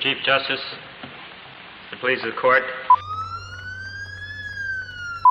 Mr. 0.00 0.02
Chief 0.02 0.24
Justice, 0.24 0.60
the 1.90 1.96
pleas 1.96 2.18
of 2.20 2.34
the 2.34 2.40
court. 2.40 2.62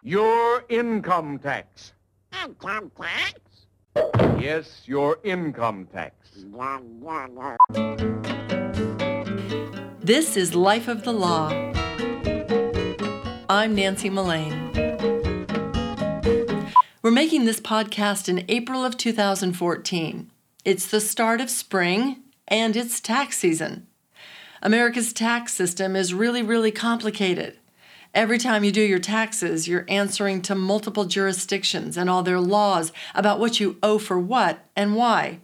Your 0.04 0.64
income 0.70 1.40
tax. 1.40 1.94
Income 2.44 2.92
tax? 3.00 3.40
Yes, 4.40 4.84
your 4.86 5.18
income 5.24 5.88
tax. 5.92 6.16
This 10.00 10.38
is 10.38 10.56
Life 10.56 10.88
of 10.88 11.04
the 11.04 11.14
Law. 11.14 11.50
I'm 13.50 13.76
Nancy 13.76 14.10
Mullane. 14.10 14.72
We're 17.02 17.12
making 17.12 17.46
this 17.46 17.60
podcast 17.60 18.30
in 18.30 18.46
April 18.48 18.86
of 18.86 18.98
2014. 18.98 20.32
It's 20.64 20.88
the 20.88 21.02
start 21.02 21.42
of 21.42 21.50
spring 21.50 22.24
and 22.48 22.76
it's 22.76 23.00
tax 23.00 23.38
season. 23.38 23.88
America's 24.62 25.14
tax 25.14 25.54
system 25.54 25.96
is 25.96 26.14
really, 26.14 26.42
really 26.44 26.72
complicated. 26.72 27.58
Every 28.14 28.40
time 28.40 28.64
you 28.64 28.72
do 28.72 28.82
your 28.82 29.00
taxes, 29.00 29.68
you're 29.68 29.86
answering 29.88 30.42
to 30.44 30.56
multiple 30.56 31.06
jurisdictions 31.06 31.96
and 31.96 32.10
all 32.10 32.24
their 32.24 32.40
laws 32.40 32.92
about 33.14 33.40
what 33.40 33.60
you 33.60 33.78
owe 33.84 34.00
for 34.00 34.20
what 34.20 34.66
and 34.76 34.96
why. 34.96 35.40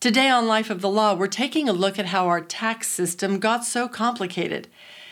Today 0.00 0.28
on 0.28 0.48
Life 0.48 0.68
of 0.68 0.80
the 0.80 0.88
Law, 0.88 1.14
we're 1.14 1.28
taking 1.28 1.68
a 1.68 1.72
look 1.72 1.98
at 1.98 2.06
how 2.06 2.26
our 2.26 2.40
tax 2.40 2.88
system 2.88 3.38
got 3.38 3.64
so 3.64 3.86
complicated 3.86 4.66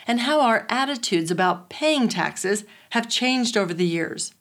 and 0.05 0.21
how 0.21 0.41
our 0.41 0.67
attitudes 0.69 1.31
about 1.31 1.69
paying 1.69 2.09
taxes 2.09 2.65
have 2.89 3.09
changed 3.09 3.55
over 3.55 3.73
the 3.73 3.85
years. 3.85 4.33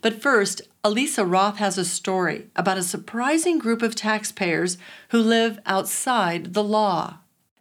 But 0.00 0.22
first, 0.22 0.62
Elisa 0.84 1.24
Roth 1.26 1.56
has 1.56 1.76
a 1.76 1.84
story 1.84 2.46
about 2.54 2.78
a 2.78 2.84
surprising 2.84 3.58
group 3.58 3.82
of 3.82 3.96
taxpayers 3.96 4.78
who 5.08 5.18
live 5.18 5.58
outside 5.66 6.54
the 6.54 6.62
law. 6.62 7.18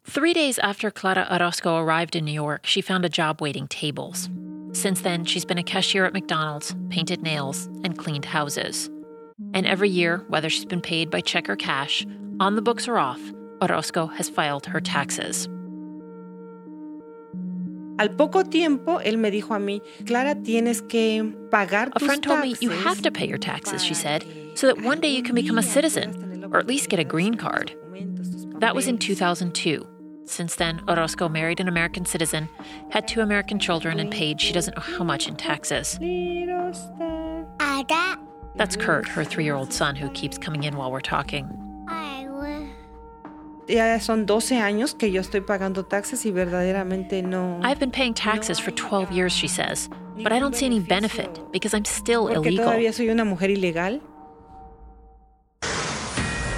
Three 0.07 0.33
days 0.33 0.59
after 0.59 0.91
Clara 0.91 1.27
Orozco 1.31 1.77
arrived 1.77 2.15
in 2.15 2.25
New 2.25 2.31
York, 2.31 2.65
she 2.67 2.79
found 2.79 3.03
a 3.05 3.09
job 3.09 3.41
waiting 3.41 3.67
tables. 3.67 4.29
Since 4.71 5.01
then, 5.01 5.25
she's 5.25 5.45
been 5.45 5.57
a 5.57 5.63
cashier 5.63 6.05
at 6.05 6.13
McDonald's, 6.13 6.75
painted 6.89 7.23
nails, 7.23 7.65
and 7.83 7.97
cleaned 7.97 8.25
houses. 8.25 8.89
And 9.53 9.65
every 9.65 9.89
year, 9.89 10.23
whether 10.27 10.49
she's 10.49 10.65
been 10.65 10.79
paid 10.79 11.09
by 11.09 11.21
check 11.21 11.49
or 11.49 11.55
cash, 11.55 12.05
on 12.39 12.55
the 12.55 12.61
books 12.61 12.87
or 12.87 12.97
off, 12.97 13.19
Orozco 13.61 14.05
has 14.05 14.29
filed 14.29 14.67
her 14.67 14.79
taxes. 14.79 15.49
Al 17.97 18.09
poco 18.09 18.43
tiempo, 18.43 18.99
él 18.99 19.17
me 19.17 19.31
dijo 19.31 19.55
a 19.55 19.59
mí, 19.59 19.81
Clara, 20.05 20.35
tienes 20.35 20.87
que 20.87 21.33
pagar 21.49 21.89
A 21.93 21.99
friend 21.99 22.21
told 22.21 22.41
me 22.41 22.55
you 22.61 22.69
have 22.69 23.01
to 23.01 23.11
pay 23.11 23.27
your 23.27 23.39
taxes, 23.39 23.83
she 23.83 23.95
said, 23.95 24.23
so 24.53 24.67
that 24.67 24.81
one 24.81 25.01
day 25.01 25.09
you 25.09 25.23
can 25.23 25.33
become 25.33 25.57
a 25.57 25.63
citizen, 25.63 26.47
or 26.53 26.59
at 26.59 26.67
least 26.67 26.89
get 26.89 26.99
a 26.99 27.03
green 27.03 27.35
card. 27.35 27.73
That 28.59 28.75
was 28.75 28.87
in 28.87 28.97
2002. 28.97 29.87
Since 30.25 30.55
then, 30.55 30.81
Orozco 30.87 31.29
married 31.29 31.59
an 31.59 31.67
American 31.67 32.05
citizen, 32.05 32.49
had 32.89 33.07
two 33.07 33.21
American 33.21 33.59
children, 33.59 33.99
and 33.99 34.11
paid 34.11 34.41
she 34.41 34.53
doesn't 34.53 34.75
know 34.75 34.81
how 34.81 35.03
much 35.03 35.27
in 35.27 35.35
taxes. 35.35 35.99
That's 38.55 38.75
Kurt, 38.75 39.07
her 39.09 39.23
three 39.23 39.43
year 39.43 39.55
old 39.55 39.71
son, 39.71 39.95
who 39.95 40.09
keeps 40.11 40.37
coming 40.37 40.63
in 40.63 40.77
while 40.77 40.91
we're 40.91 41.01
talking. 41.01 41.45
Ya 43.67 43.97
son 43.99 44.27
12 44.27 44.61
años 44.61 44.93
que 44.93 45.09
yo 45.09 45.21
estoy 45.21 45.41
pagando 45.41 45.83
taxes 45.87 46.23
y. 46.23 46.31
I've 47.63 47.79
been 47.79 47.91
paying 47.91 48.13
taxes 48.13 48.59
for 48.59 48.71
12 48.71 49.11
years, 49.11 49.33
she 49.33 49.47
says, 49.47 49.89
but 50.21 50.31
I 50.31 50.37
don't 50.39 50.55
see 50.55 50.67
any 50.67 50.79
benefit 50.79 51.39
because 51.51 51.73
I'm 51.73 51.85
still 51.85 52.27
illegal. 52.27 52.65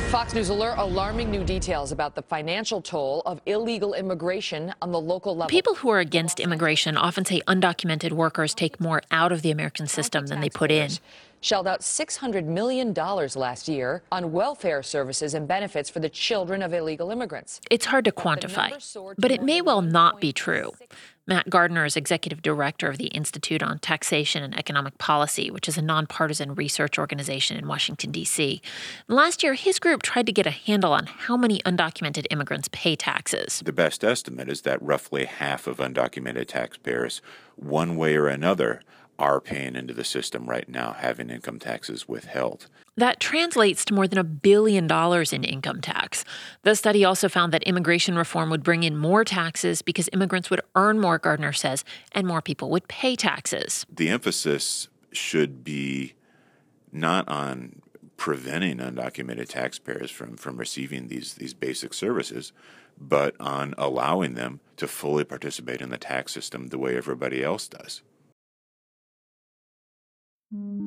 Fox 0.08 0.34
News 0.34 0.48
alert 0.48 0.76
alarming 0.78 1.30
new 1.30 1.44
details 1.44 1.92
about 1.92 2.16
the 2.16 2.22
financial 2.22 2.82
toll 2.82 3.22
of 3.26 3.42
illegal 3.46 3.94
immigration 3.94 4.74
on 4.82 4.94
the 4.94 5.02
local 5.02 5.36
level. 5.36 5.50
People 5.50 5.76
who 5.76 5.90
are 5.90 6.00
against 6.00 6.40
immigration 6.40 6.96
often 6.96 7.26
say 7.26 7.42
undocumented 7.46 8.14
workers 8.14 8.54
take 8.54 8.80
more 8.80 9.02
out 9.12 9.34
of 9.34 9.42
the 9.42 9.52
American 9.52 9.86
system 9.86 10.28
than 10.28 10.40
they 10.40 10.48
put 10.48 10.72
in. 10.72 10.92
Shelled 11.42 11.68
out 11.68 11.82
$600 11.82 12.46
million 12.46 12.94
last 12.94 13.68
year 13.68 14.02
on 14.10 14.32
welfare 14.32 14.82
services 14.82 15.34
and 15.34 15.46
benefits 15.46 15.90
for 15.90 16.00
the 16.00 16.10
children 16.10 16.62
of 16.62 16.74
illegal 16.74 17.12
immigrants. 17.12 17.60
It's 17.70 17.88
hard 17.88 18.06
to 18.06 18.14
quantify, 18.14 18.72
but 19.18 19.30
it 19.30 19.44
may 19.44 19.60
well 19.60 19.82
not 19.82 20.22
be 20.22 20.32
true. 20.32 20.72
Matt 21.30 21.50
Gardner 21.50 21.84
is 21.84 21.98
executive 21.98 22.42
director 22.42 22.88
of 22.88 22.98
the 22.98 23.08
Institute 23.08 23.62
on 23.62 23.80
Taxation 23.80 24.44
and 24.44 24.58
Economic 24.58 24.98
Policy, 24.98 25.52
which 25.52 25.68
is 25.68 25.78
a 25.78 25.82
nonpartisan 25.82 26.56
research 26.56 26.98
organization 26.98 27.58
in 27.58 27.68
Washington, 27.68 28.12
D.C. 28.12 28.62
Last 29.10 29.44
year, 29.44 29.54
his 29.54 29.78
group 29.78 30.04
tried 30.04 30.26
to 30.28 30.32
get 30.32 30.48
a 30.48 30.52
handle 30.52 30.94
on 30.94 31.06
how 31.06 31.36
many 31.36 31.60
undocumented 31.60 32.28
immigrants 32.32 32.70
pay 32.72 32.96
taxes. 32.96 33.62
The 33.66 33.74
best 33.74 34.06
estimate 34.06 34.48
is 34.48 34.62
that 34.62 34.82
roughly 34.82 35.26
half 35.26 35.68
of 35.68 35.80
undocumented 35.80 36.48
taxpayers, 36.48 37.22
one 37.58 37.98
way 37.98 38.16
or 38.16 38.28
another, 38.28 38.82
are 39.20 39.42
paying 39.42 39.76
into 39.76 39.94
the 39.94 40.04
system 40.04 40.46
right 40.48 40.68
now, 40.70 40.94
having 40.94 41.30
income 41.30 41.60
taxes 41.60 42.08
withheld. 42.08 42.68
That 42.96 43.20
translates 43.20 43.86
to 43.86 43.94
more 43.94 44.08
than 44.08 44.20
a 44.20 44.24
billion 44.24 44.88
dollars 44.88 45.34
in 45.34 45.44
income 45.44 45.82
tax. 45.82 46.24
The 46.64 46.76
study 46.76 47.04
also 47.06 47.30
found 47.30 47.52
that 47.54 47.64
immigration 47.64 48.16
reform 48.18 48.50
would 48.50 48.64
bring 48.64 48.84
in 48.84 48.98
more 48.98 49.24
taxes 49.24 49.82
because 49.82 50.10
immigrants 50.14 50.50
would 50.50 50.62
earn 50.76 51.00
more, 51.00 51.18
Gardner 51.18 51.54
says, 51.54 51.84
and 52.12 52.28
more 52.28 52.42
people 52.42 52.70
would 52.72 52.88
pay 52.88 53.16
taxes. 53.16 53.86
The 53.92 54.10
emphasis 54.10 54.88
should 55.12 55.64
be 55.64 56.14
not 56.92 57.28
on 57.28 57.82
preventing 58.18 58.78
undocumented 58.78 59.48
taxpayers 59.48 60.10
from, 60.10 60.36
from 60.36 60.58
receiving 60.58 61.08
these, 61.08 61.36
these 61.36 61.54
basic 61.54 61.94
services, 61.94 62.52
but 63.00 63.36
on 63.40 63.76
allowing 63.78 64.34
them 64.34 64.60
to 64.78 64.88
fully 64.88 65.24
participate 65.24 65.82
in 65.82 65.90
the 65.90 65.98
tax 65.98 66.34
system 66.34 66.68
the 66.68 66.80
way 66.80 66.98
everybody 66.98 67.44
else 67.44 67.68
does. 67.68 68.02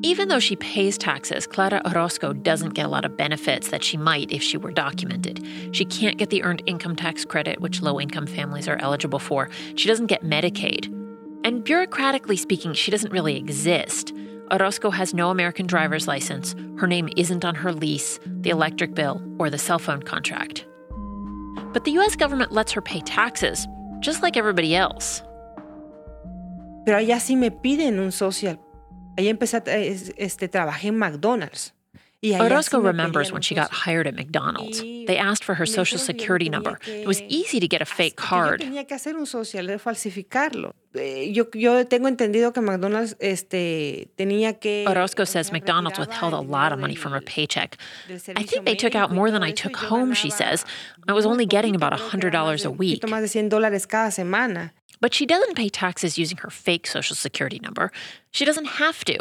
Even 0.03 0.29
though 0.29 0.41
she 0.41 0.57
pays 0.57 0.97
taxes, 0.97 1.47
Clara 1.47 1.83
Orozco 1.85 2.33
doesn't 2.33 2.71
get 2.71 2.87
a 2.87 2.89
lot 2.89 3.05
of 3.05 3.19
benefits 3.19 3.69
that 3.69 3.85
she 3.85 3.99
might 3.99 4.33
if 4.33 4.43
she 4.43 4.57
were 4.57 4.71
documented. 4.71 5.47
She 5.73 5.85
can't 5.85 6.17
get 6.17 6.31
the 6.31 6.43
earned 6.43 6.63
income 6.65 6.97
tax 6.97 7.27
credit, 7.27 7.61
which 7.61 7.83
low 7.83 8.01
income 8.01 8.27
families 8.27 8.67
are 8.67 8.79
eligible 8.79 9.19
for. 9.19 9.51
She 9.75 9.87
doesn't 9.87 10.07
get 10.07 10.25
Medicaid. 10.25 10.87
And 11.45 11.63
bureaucratically 11.63 12.39
speaking, 12.39 12.73
she 12.73 12.91
doesn't 12.91 13.13
really 13.13 13.37
exist. 13.37 14.15
Orozco 14.51 14.89
has 14.89 15.13
no 15.13 15.29
American 15.29 15.67
driver's 15.67 16.09
license, 16.09 16.55
her 16.79 16.87
name 16.87 17.11
isn't 17.19 17.45
on 17.45 17.55
her 17.55 17.73
lease, 17.73 18.19
the 18.25 18.51
electric 18.51 18.95
bill, 18.95 19.23
or 19.39 19.51
the 19.51 19.59
cell 19.59 19.79
phone 19.79 20.03
contract. 20.03 20.67
But 21.75 21.85
the 21.85 21.93
US 21.99 22.17
government 22.17 22.51
lets 22.51 22.73
her 22.73 22.81
pay 22.81 23.01
taxes, 23.01 23.69
just 24.01 24.23
like 24.23 24.39
everybody 24.39 24.75
else. 24.75 25.23
Pero 26.87 26.97
allá 26.97 27.21
sí 27.21 27.37
me 27.37 27.51
piden 27.51 27.99
un 27.99 28.11
social. 28.11 28.59
Allá 29.21 29.31
empecé, 29.31 29.63
es- 29.67 30.13
este, 30.17 30.49
trabajé 30.49 30.89
en 30.89 30.99
McDonald's. 30.99 31.75
Orozco 32.23 32.81
remembers 32.81 33.33
when 33.33 33.41
she 33.41 33.55
got 33.55 33.71
hired 33.71 34.07
at 34.07 34.15
McDonald's. 34.15 34.81
They 34.81 35.17
asked 35.17 35.43
for 35.43 35.55
her 35.55 35.65
social 35.67 35.99
dijeron 35.99 36.07
que 36.07 36.19
yo 36.19 36.21
security 36.21 36.49
number. 36.51 36.79
It 36.87 37.07
was 37.07 37.23
easy 37.29 37.61
to 37.61 37.67
get 37.67 37.81
a 37.81 37.87
fake 37.87 38.17
card. 38.17 38.61
Tenía 38.61 38.87
que 38.87 38.95
hacer 38.95 39.17
un 39.17 39.25
social, 39.27 39.67
falsificarlo. 39.79 40.75
Eh, 40.95 41.33
yo, 41.33 41.49
yo 41.55 41.87
tengo 41.87 42.09
entendido 42.09 42.53
que 42.53 42.61
McDonald's 42.61 43.17
este, 43.21 44.11
tenía 44.17 44.59
que. 44.59 44.85
Orozco 44.87 45.25
says 45.25 45.51
McDonald's 45.51 45.99
withheld 45.99 46.35
a 46.35 46.41
lot 46.43 46.73
of 46.73 46.79
money 46.79 46.95
from 46.95 47.13
her 47.13 47.23
paycheck. 47.23 47.79
I 48.37 48.45
think 48.45 48.67
they 48.67 48.77
took 48.77 48.95
out 48.95 49.11
more 49.11 49.31
than 49.31 49.43
I 49.43 49.53
took 49.53 49.77
home, 49.77 50.13
she 50.15 50.31
says. 50.31 50.67
I 51.09 51.13
was 51.15 51.25
only 51.25 51.47
getting 51.47 51.75
about 51.75 51.95
creo 51.95 52.31
$100 52.31 52.65
a 52.67 52.71
week. 52.71 53.01
más 53.09 53.23
de 53.23 53.29
100 53.29 53.49
dólares 53.49 53.87
cada 53.87 54.11
semana. 54.11 54.75
But 55.01 55.15
she 55.15 55.27
doesn't 55.27 55.57
pay 55.57 55.69
taxes 55.69 56.19
using 56.19 56.39
her 56.39 56.51
fake 56.51 56.87
social 56.87 57.17
security 57.17 57.59
number. 57.59 57.91
She 58.31 58.45
doesn't 58.45 58.67
have 58.67 59.05
to. 59.07 59.19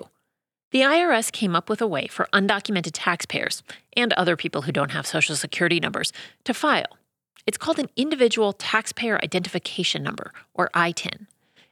The 0.71 0.81
IRS 0.81 1.31
came 1.31 1.55
up 1.55 1.69
with 1.69 1.81
a 1.81 1.87
way 1.87 2.07
for 2.07 2.29
undocumented 2.31 2.91
taxpayers 2.93 3.63
and 3.97 4.13
other 4.13 4.35
people 4.35 4.63
who 4.63 4.71
don't 4.71 4.91
have 4.91 5.07
social 5.07 5.35
security 5.35 5.79
numbers 5.79 6.13
to 6.43 6.53
file. 6.53 6.97
It's 7.47 7.57
called 7.57 7.79
an 7.79 7.89
Individual 7.95 8.53
Taxpayer 8.53 9.19
Identification 9.23 10.03
Number, 10.03 10.31
or 10.53 10.69
ITIN. 10.75 11.25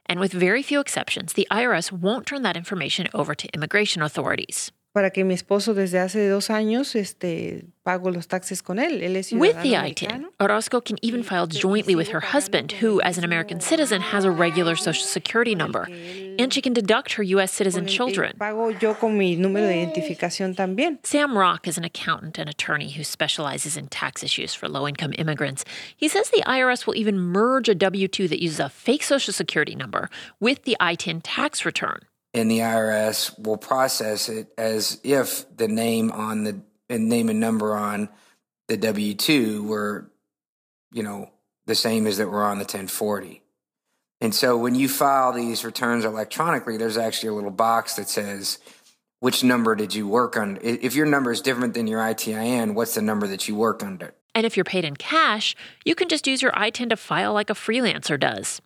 And 0.06 0.18
with 0.18 0.32
very 0.32 0.62
few 0.62 0.80
exceptions, 0.80 1.34
the 1.34 1.46
IRS 1.50 1.92
won't 1.92 2.26
turn 2.26 2.42
that 2.42 2.56
information 2.56 3.08
over 3.14 3.34
to 3.34 3.54
immigration 3.54 4.02
authorities. 4.02 4.72
Para 4.98 5.10
que 5.10 5.22
mi 5.22 5.32
esposo 5.32 5.74
desde 5.74 6.00
hace 6.00 6.28
dos 6.28 6.50
años 6.50 6.96
este, 6.96 7.66
pago 7.84 8.10
los 8.10 8.26
taxes 8.26 8.62
con 8.62 8.80
él. 8.80 9.00
Él 9.00 9.14
es 9.14 9.32
With 9.32 9.62
the 9.62 9.76
ITIN. 9.76 10.26
Orozco 10.40 10.80
can 10.80 10.98
even 11.02 11.22
file 11.22 11.46
jointly 11.46 11.94
with 11.94 12.08
her 12.08 12.18
husband, 12.18 12.72
who, 12.82 13.00
as 13.02 13.16
an 13.16 13.22
American 13.22 13.60
citizen, 13.60 14.00
has 14.00 14.24
a 14.24 14.30
regular 14.32 14.74
social 14.74 15.06
security 15.06 15.54
number. 15.54 15.88
And 16.40 16.52
she 16.52 16.60
can 16.60 16.72
deduct 16.72 17.12
her 17.12 17.22
U.S. 17.22 17.52
citizen 17.52 17.86
children. 17.86 18.34
Pago 18.40 18.70
yo 18.70 18.92
con 18.94 19.16
mi 19.16 19.36
número 19.36 19.68
de 19.68 19.86
identificación 19.86 20.56
también. 20.56 20.98
Sam 21.04 21.38
Rock 21.38 21.68
is 21.68 21.78
an 21.78 21.84
accountant 21.84 22.36
and 22.36 22.48
attorney 22.48 22.90
who 22.90 23.04
specializes 23.04 23.76
in 23.76 23.86
tax 23.86 24.24
issues 24.24 24.52
for 24.52 24.68
low 24.68 24.88
income 24.88 25.14
immigrants. 25.16 25.64
He 25.96 26.08
says 26.08 26.30
the 26.30 26.42
IRS 26.44 26.88
will 26.88 26.96
even 26.96 27.20
merge 27.20 27.68
a 27.68 27.76
W 27.76 28.08
2 28.08 28.26
that 28.26 28.42
uses 28.42 28.58
a 28.58 28.68
fake 28.68 29.04
social 29.04 29.32
security 29.32 29.76
number 29.76 30.10
with 30.40 30.64
the 30.64 30.76
ITIN 30.80 31.20
tax 31.22 31.64
return. 31.64 32.00
And 32.34 32.50
the 32.50 32.58
IRS 32.58 33.38
will 33.38 33.56
process 33.56 34.28
it 34.28 34.52
as 34.58 35.00
if 35.02 35.44
the 35.56 35.68
name 35.68 36.12
on 36.12 36.44
the 36.44 36.60
and 36.90 37.08
name 37.08 37.28
and 37.28 37.40
number 37.40 37.76
on 37.76 38.08
the 38.68 38.76
W 38.76 39.14
two 39.14 39.64
were, 39.64 40.10
you 40.92 41.02
know, 41.02 41.30
the 41.66 41.74
same 41.74 42.06
as 42.06 42.18
that 42.18 42.28
were 42.28 42.44
on 42.44 42.58
the 42.58 42.64
1040. 42.64 43.42
And 44.20 44.34
so 44.34 44.56
when 44.56 44.74
you 44.74 44.88
file 44.88 45.32
these 45.32 45.64
returns 45.64 46.04
electronically, 46.04 46.76
there's 46.76 46.96
actually 46.96 47.28
a 47.28 47.34
little 47.34 47.50
box 47.50 47.94
that 47.94 48.08
says, 48.08 48.58
which 49.20 49.44
number 49.44 49.74
did 49.74 49.94
you 49.94 50.08
work 50.08 50.36
on? 50.36 50.58
If 50.62 50.94
your 50.94 51.06
number 51.06 51.30
is 51.30 51.40
different 51.40 51.74
than 51.74 51.86
your 51.86 52.00
ITIN, 52.00 52.74
what's 52.74 52.94
the 52.94 53.02
number 53.02 53.26
that 53.26 53.48
you 53.48 53.54
work 53.54 53.82
under? 53.82 54.14
And 54.34 54.46
if 54.46 54.56
you're 54.56 54.64
paid 54.64 54.84
in 54.84 54.96
cash, 54.96 55.56
you 55.84 55.94
can 55.94 56.08
just 56.08 56.26
use 56.26 56.42
your 56.42 56.52
ITIN 56.52 56.90
to 56.90 56.96
file 56.96 57.32
like 57.32 57.50
a 57.50 57.54
freelancer 57.54 58.18
does. 58.18 58.60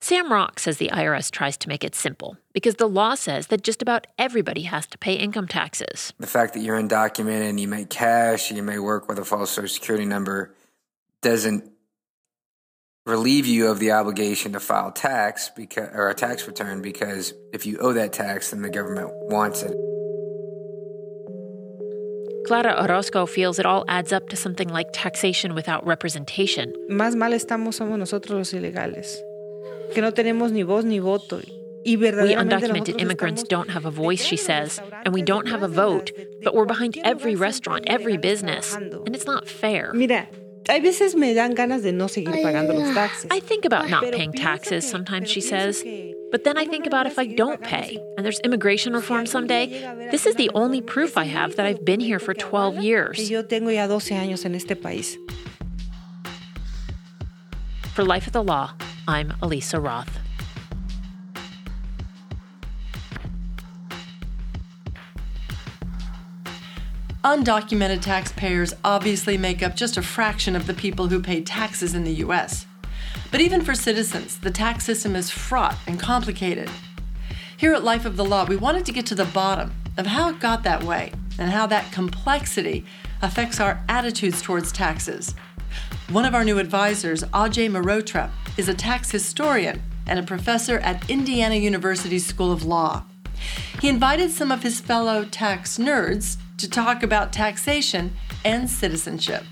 Sam 0.00 0.30
Rock 0.30 0.58
says 0.60 0.76
the 0.76 0.90
IRS 0.92 1.30
tries 1.30 1.56
to 1.58 1.68
make 1.68 1.82
it 1.82 1.94
simple 1.94 2.36
because 2.52 2.76
the 2.76 2.88
law 2.88 3.14
says 3.14 3.48
that 3.48 3.62
just 3.62 3.82
about 3.82 4.06
everybody 4.18 4.62
has 4.62 4.86
to 4.88 4.98
pay 4.98 5.14
income 5.14 5.48
taxes. 5.48 6.12
The 6.18 6.26
fact 6.26 6.54
that 6.54 6.60
you're 6.60 6.80
undocumented 6.80 7.48
and 7.48 7.58
you 7.58 7.66
make 7.66 7.90
cash, 7.90 8.50
you 8.50 8.62
may 8.62 8.78
work 8.78 9.08
with 9.08 9.18
a 9.18 9.24
false 9.24 9.50
social 9.50 9.68
security 9.68 10.04
number, 10.04 10.54
doesn't 11.22 11.70
relieve 13.06 13.46
you 13.46 13.68
of 13.68 13.78
the 13.78 13.92
obligation 13.92 14.52
to 14.52 14.60
file 14.60 14.92
tax 14.92 15.50
because, 15.56 15.88
or 15.94 16.08
a 16.08 16.14
tax 16.14 16.46
return 16.46 16.82
because 16.82 17.32
if 17.52 17.64
you 17.64 17.78
owe 17.78 17.92
that 17.92 18.12
tax, 18.12 18.50
then 18.50 18.62
the 18.62 18.70
government 18.70 19.10
wants 19.12 19.62
it. 19.62 19.76
Clara 22.46 22.80
Orozco 22.80 23.26
feels 23.26 23.58
it 23.58 23.66
all 23.66 23.84
adds 23.88 24.12
up 24.12 24.28
to 24.28 24.36
something 24.36 24.68
like 24.68 24.86
taxation 24.92 25.54
without 25.54 25.84
representation. 25.84 26.72
Más 26.88 27.16
mal 27.16 27.32
estamos 27.32 27.74
somos 27.74 27.98
nosotros 27.98 28.30
los 28.30 28.52
ilegales, 28.52 29.20
que 29.94 30.02
no 30.02 30.12
tenemos 30.12 30.52
ni 30.52 30.62
voz 30.62 30.84
ni 30.84 31.00
voto. 31.00 31.40
We 31.84 31.94
undocumented 31.94 33.00
immigrants 33.00 33.44
don't 33.44 33.70
have 33.70 33.86
a 33.86 33.92
voice, 33.92 34.24
she 34.24 34.34
metidos 34.34 34.48
en 34.50 34.62
los 34.62 34.72
says, 34.72 34.80
and 35.04 35.14
we 35.14 35.22
don't 35.22 35.46
have 35.46 35.62
a 35.62 35.68
vote, 35.68 36.10
but 36.42 36.52
we're 36.52 36.64
behind 36.64 36.94
¿quién 36.94 37.04
lo 37.04 37.10
va 37.10 37.12
a 37.12 37.14
every 37.14 37.36
restaurant, 37.36 37.84
every 37.86 38.16
business, 38.16 38.74
and 38.74 39.14
it's 39.14 39.26
not 39.26 39.48
fair. 39.48 39.92
Mira, 39.94 40.26
hay 40.68 40.80
veces 40.80 41.14
me 41.14 41.32
dan 41.32 41.54
ganas 41.54 41.82
de 41.82 41.92
no 41.92 42.08
seguir 42.08 42.42
pagando 42.42 42.74
los 42.74 42.88
ah, 42.88 42.94
taxes. 42.94 43.30
I 43.30 43.38
think 43.38 43.64
about 43.64 43.88
not 43.88 44.02
paying 44.02 44.32
taxes 44.32 44.88
sometimes, 44.88 45.30
she 45.30 45.40
says. 45.40 45.84
But 46.32 46.42
then 46.42 46.58
I 46.58 46.66
think 46.66 46.86
about 46.86 47.06
if 47.06 47.18
I 47.20 47.26
don't 47.26 47.62
pay 47.62 47.98
and 48.16 48.24
there's 48.24 48.40
immigration 48.40 48.92
reform 48.92 49.26
someday. 49.26 49.68
llega 49.68 49.84
a 49.84 49.88
haber 49.90 50.10
This 50.10 50.26
is 50.26 50.34
the 50.34 50.50
only 50.54 50.80
proof 50.80 51.16
I 51.16 51.24
have 51.24 51.54
that 51.54 51.66
I've 51.66 51.84
been 51.84 52.00
here 52.00 52.18
for 52.18 52.34
12 52.34 52.78
years. 52.82 53.16
Que 53.16 53.26
yo 53.26 53.42
tengo 53.42 53.70
ya 53.70 53.86
12 53.86 54.16
años 54.16 54.44
en 54.44 54.54
este 54.56 54.74
país. 54.74 55.16
For 57.94 58.04
Life 58.04 58.26
of 58.26 58.32
the 58.32 58.42
Law, 58.42 58.74
I'm 59.08 59.34
Elisa 59.40 59.78
Roth. 59.78 60.18
Undocumented 67.22 68.02
taxpayers 68.02 68.74
obviously 68.82 69.38
make 69.38 69.62
up 69.62 69.76
just 69.76 69.96
a 69.96 70.02
fraction 70.02 70.56
of 70.56 70.66
the 70.66 70.74
people 70.74 71.06
who 71.06 71.20
pay 71.22 71.40
taxes 71.40 71.94
in 71.94 72.02
the 72.02 72.14
US. 72.14 72.66
But 73.30 73.40
even 73.40 73.62
for 73.62 73.76
citizens, 73.76 74.38
the 74.38 74.50
tax 74.50 74.84
system 74.84 75.14
is 75.14 75.30
fraught 75.30 75.76
and 75.86 76.00
complicated. 76.00 76.68
Here 77.56 77.74
at 77.74 77.84
Life 77.84 78.06
of 78.06 78.16
the 78.16 78.24
Law, 78.24 78.44
we 78.44 78.56
wanted 78.56 78.84
to 78.86 78.92
get 78.92 79.06
to 79.06 79.14
the 79.14 79.24
bottom 79.24 79.72
of 79.96 80.06
how 80.06 80.30
it 80.30 80.40
got 80.40 80.64
that 80.64 80.82
way 80.82 81.12
and 81.38 81.52
how 81.52 81.66
that 81.68 81.92
complexity 81.92 82.84
affects 83.22 83.60
our 83.60 83.80
attitudes 83.88 84.42
towards 84.42 84.72
taxes. 84.72 85.34
One 86.10 86.24
of 86.24 86.34
our 86.34 86.44
new 86.44 86.58
advisors, 86.58 87.22
Ajay 87.24 87.70
Mehrotra, 87.70 88.30
is 88.56 88.68
a 88.68 88.74
tax 88.74 89.10
historian 89.10 89.82
and 90.06 90.18
a 90.18 90.22
professor 90.22 90.78
at 90.78 91.08
Indiana 91.10 91.56
University 91.56 92.18
School 92.18 92.52
of 92.52 92.64
Law. 92.64 93.04
He 93.80 93.88
invited 93.88 94.30
some 94.30 94.50
of 94.50 94.62
his 94.62 94.80
fellow 94.80 95.24
tax 95.24 95.78
nerds 95.78 96.36
to 96.56 96.68
talk 96.68 97.02
about 97.02 97.32
taxation 97.32 98.14
and 98.44 98.70
citizenship. 98.70 99.44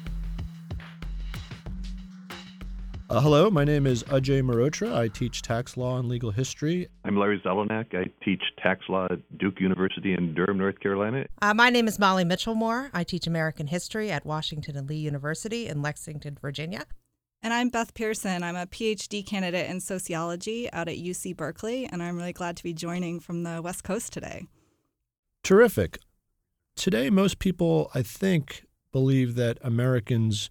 Uh, 3.10 3.20
hello, 3.20 3.50
my 3.50 3.64
name 3.64 3.86
is 3.86 4.02
Ajay 4.04 4.42
Mehrotra. 4.42 4.92
I 4.96 5.08
teach 5.08 5.42
tax 5.42 5.76
law 5.76 5.98
and 5.98 6.08
legal 6.08 6.30
history. 6.30 6.88
I'm 7.04 7.18
Larry 7.18 7.38
Zelenak. 7.44 7.94
I 7.94 8.10
teach 8.24 8.42
tax 8.60 8.80
law 8.88 9.06
at 9.10 9.18
Duke 9.38 9.60
University 9.60 10.14
in 10.14 10.34
Durham, 10.34 10.56
North 10.56 10.80
Carolina. 10.80 11.26
Uh, 11.42 11.52
my 11.52 11.68
name 11.68 11.86
is 11.86 11.98
Molly 11.98 12.24
Michelmore. 12.24 12.90
I 12.94 13.04
teach 13.04 13.26
American 13.26 13.66
history 13.66 14.10
at 14.10 14.24
Washington 14.24 14.76
and 14.76 14.88
Lee 14.88 14.96
University 14.96 15.68
in 15.68 15.82
Lexington, 15.82 16.38
Virginia. 16.40 16.86
And 17.44 17.52
I'm 17.52 17.68
Beth 17.68 17.92
Pearson. 17.92 18.42
I'm 18.42 18.56
a 18.56 18.64
PhD 18.64 19.24
candidate 19.24 19.68
in 19.68 19.78
sociology 19.78 20.72
out 20.72 20.88
at 20.88 20.96
UC 20.96 21.36
Berkeley, 21.36 21.84
and 21.84 22.02
I'm 22.02 22.16
really 22.16 22.32
glad 22.32 22.56
to 22.56 22.62
be 22.62 22.72
joining 22.72 23.20
from 23.20 23.42
the 23.42 23.60
West 23.60 23.84
Coast 23.84 24.14
today. 24.14 24.46
Terrific. 25.42 25.98
Today, 26.74 27.10
most 27.10 27.38
people, 27.38 27.90
I 27.94 28.00
think, 28.00 28.64
believe 28.92 29.34
that 29.34 29.58
Americans 29.60 30.48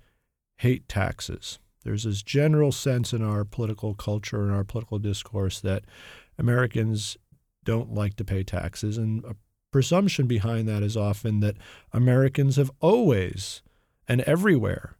hate 0.58 0.88
taxes. 0.88 1.58
There's 1.84 2.04
this 2.04 2.22
general 2.22 2.72
sense 2.72 3.12
in 3.12 3.24
our 3.24 3.44
political 3.44 3.96
culture 3.96 4.44
and 4.44 4.52
our 4.52 4.64
political 4.64 5.00
discourse 5.00 5.60
that 5.62 5.86
Americans 6.38 7.18
don't 7.64 7.92
like 7.92 8.18
to 8.18 8.24
pay 8.24 8.44
taxes. 8.44 9.00
And 9.00 9.26
a 9.26 9.36
presumption 9.72 10.28
behind 10.28 10.68
that 10.68 10.84
is 10.84 10.96
often 10.96 11.40
that 11.40 11.58
Americans 11.92 12.58
have 12.58 12.70
always 12.80 13.64
and 14.08 14.22
everywhere 14.22 14.96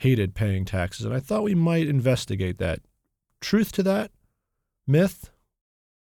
hated 0.00 0.34
paying 0.34 0.64
taxes. 0.64 1.04
And 1.04 1.14
I 1.14 1.20
thought 1.20 1.42
we 1.42 1.54
might 1.54 1.86
investigate 1.86 2.58
that. 2.58 2.80
Truth 3.40 3.72
to 3.72 3.82
that? 3.82 4.10
Myth? 4.86 5.30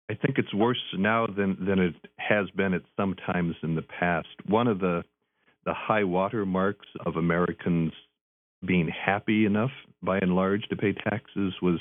I 0.10 0.14
think 0.14 0.38
it's 0.38 0.54
worse 0.54 0.82
now 0.98 1.26
than, 1.26 1.58
than 1.60 1.80
it 1.80 1.96
has 2.18 2.50
been 2.52 2.74
at 2.74 2.84
some 2.96 3.16
times 3.16 3.56
in 3.64 3.76
the 3.76 3.82
past. 3.82 4.28
One 4.46 4.68
of 4.68 4.80
the 4.80 5.04
the 5.66 5.74
high 5.74 6.06
water 6.06 6.46
marks 6.46 6.88
of 7.06 7.18
Americans 7.18 7.92
being 8.66 8.88
happy 8.88 9.46
enough, 9.46 9.72
by 10.02 10.18
and 10.20 10.34
large, 10.34 10.64
to 10.70 10.76
pay 10.76 10.94
taxes 10.94 11.54
was 11.62 11.80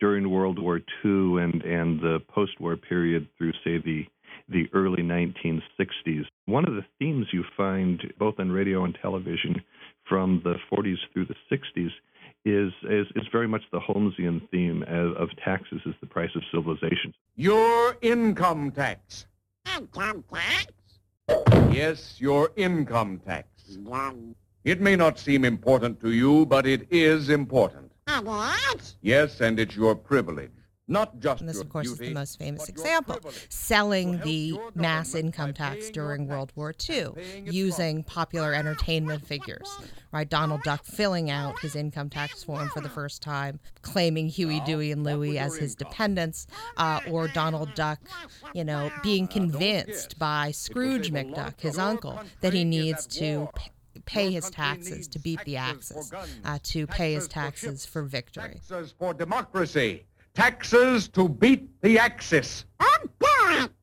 during 0.00 0.28
World 0.28 0.58
War 0.58 0.78
II 1.04 1.42
and, 1.42 1.62
and 1.62 2.00
the 2.00 2.18
post-war 2.28 2.76
period 2.76 3.28
through, 3.38 3.52
say, 3.64 3.78
the 3.78 4.04
the 4.48 4.66
early 4.74 5.02
1960s. 5.02 6.24
One 6.46 6.66
of 6.68 6.74
the 6.74 6.84
themes 6.98 7.26
you 7.32 7.44
find 7.56 8.02
both 8.18 8.34
on 8.38 8.50
radio 8.50 8.84
and 8.84 8.96
television 9.00 9.62
from 10.08 10.40
the 10.44 10.56
40s 10.70 10.96
through 11.12 11.26
the 11.26 11.36
60s 11.50 11.90
is 12.44 12.72
is, 12.84 13.06
is 13.16 13.26
very 13.32 13.48
much 13.48 13.62
the 13.72 13.80
Holmesian 13.80 14.48
theme 14.50 14.82
of, 14.82 15.16
of 15.16 15.28
taxes 15.42 15.80
as 15.86 15.94
the 16.00 16.06
price 16.06 16.30
of 16.34 16.42
civilization. 16.52 17.14
Your 17.36 17.96
income 18.02 18.70
tax. 18.70 19.26
Income 19.76 20.24
tax? 20.32 20.66
Yes, 21.70 22.20
your 22.20 22.50
income 22.56 23.20
tax. 23.24 23.48
It 24.64 24.80
may 24.80 24.96
not 24.96 25.18
seem 25.18 25.44
important 25.44 26.00
to 26.00 26.12
you, 26.12 26.46
but 26.46 26.66
it 26.66 26.86
is 26.90 27.30
important. 27.30 27.92
What? 28.22 28.94
Yes, 29.00 29.40
and 29.40 29.58
it's 29.58 29.74
your 29.74 29.94
privilege. 29.94 30.50
Not 30.86 31.18
just 31.18 31.40
And 31.40 31.48
this, 31.48 31.60
of 31.60 31.70
course, 31.70 31.86
is 31.86 31.98
the 31.98 32.12
most 32.12 32.38
famous 32.38 32.68
example 32.68 33.18
selling 33.48 34.18
the 34.20 34.58
mass 34.74 35.14
income 35.14 35.54
tax 35.54 35.88
during 35.88 36.26
World 36.28 36.52
War 36.54 36.74
II 36.88 37.12
using 37.46 38.02
popular 38.04 38.52
entertainment 38.52 39.26
figures. 39.26 39.68
Right? 40.12 40.28
Donald 40.28 40.62
Duck 40.62 40.84
filling 40.84 41.30
out 41.30 41.58
his 41.60 41.74
income 41.74 42.10
tax 42.10 42.44
form 42.44 42.68
for 42.68 42.82
the 42.82 42.90
first 42.90 43.22
time, 43.22 43.60
claiming 43.80 44.28
Huey, 44.28 44.60
Dewey, 44.60 44.92
and 44.92 45.04
Louie 45.04 45.38
as 45.38 45.56
his 45.56 45.74
dependents, 45.74 46.46
uh, 46.76 47.00
or 47.10 47.28
Donald 47.28 47.74
Duck, 47.74 48.00
you 48.52 48.64
know, 48.64 48.90
being 49.02 49.26
convinced 49.26 50.18
by 50.18 50.50
Scrooge 50.50 51.10
McDuck, 51.10 51.60
his 51.60 51.78
uncle, 51.78 52.20
that 52.42 52.52
he 52.52 52.64
needs 52.64 53.06
to 53.06 53.48
pay 53.54 53.70
pay 54.06 54.30
his 54.30 54.50
taxes 54.50 55.06
to 55.08 55.18
beat 55.18 55.40
the 55.44 55.56
Axis, 55.56 56.12
uh, 56.44 56.58
to 56.62 56.86
pay 56.86 57.14
his 57.14 57.28
taxes 57.28 57.86
for 57.86 58.02
victory. 58.02 58.60
Taxes 58.68 58.92
for 58.98 59.14
democracy. 59.14 60.04
Taxes 60.34 61.08
to 61.08 61.28
beat 61.28 61.68
the 61.80 61.98
Axis. 61.98 62.64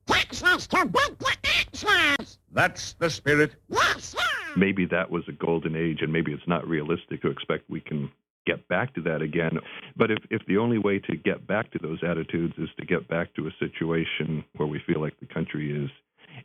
Taxes 0.06 0.66
to 0.66 0.84
beat 0.84 1.18
the 1.18 1.36
Axis! 1.44 2.38
That's 2.52 2.92
the 2.94 3.08
spirit. 3.08 3.54
Yes, 3.70 4.04
sir! 4.04 4.18
Maybe 4.56 4.84
that 4.86 5.10
was 5.10 5.24
a 5.28 5.32
golden 5.32 5.74
age, 5.76 6.02
and 6.02 6.12
maybe 6.12 6.32
it's 6.32 6.46
not 6.46 6.68
realistic 6.68 7.22
to 7.22 7.30
expect 7.30 7.70
we 7.70 7.80
can 7.80 8.10
get 8.46 8.68
back 8.68 8.94
to 8.94 9.00
that 9.02 9.22
again. 9.22 9.58
But 9.96 10.10
if, 10.10 10.18
if 10.30 10.42
the 10.46 10.58
only 10.58 10.76
way 10.76 10.98
to 10.98 11.16
get 11.16 11.46
back 11.46 11.70
to 11.72 11.78
those 11.78 12.00
attitudes 12.02 12.54
is 12.58 12.68
to 12.78 12.84
get 12.84 13.08
back 13.08 13.34
to 13.34 13.46
a 13.46 13.50
situation 13.58 14.44
where 14.56 14.68
we 14.68 14.80
feel 14.86 15.00
like 15.00 15.18
the 15.20 15.26
country 15.26 15.84
is 15.84 15.90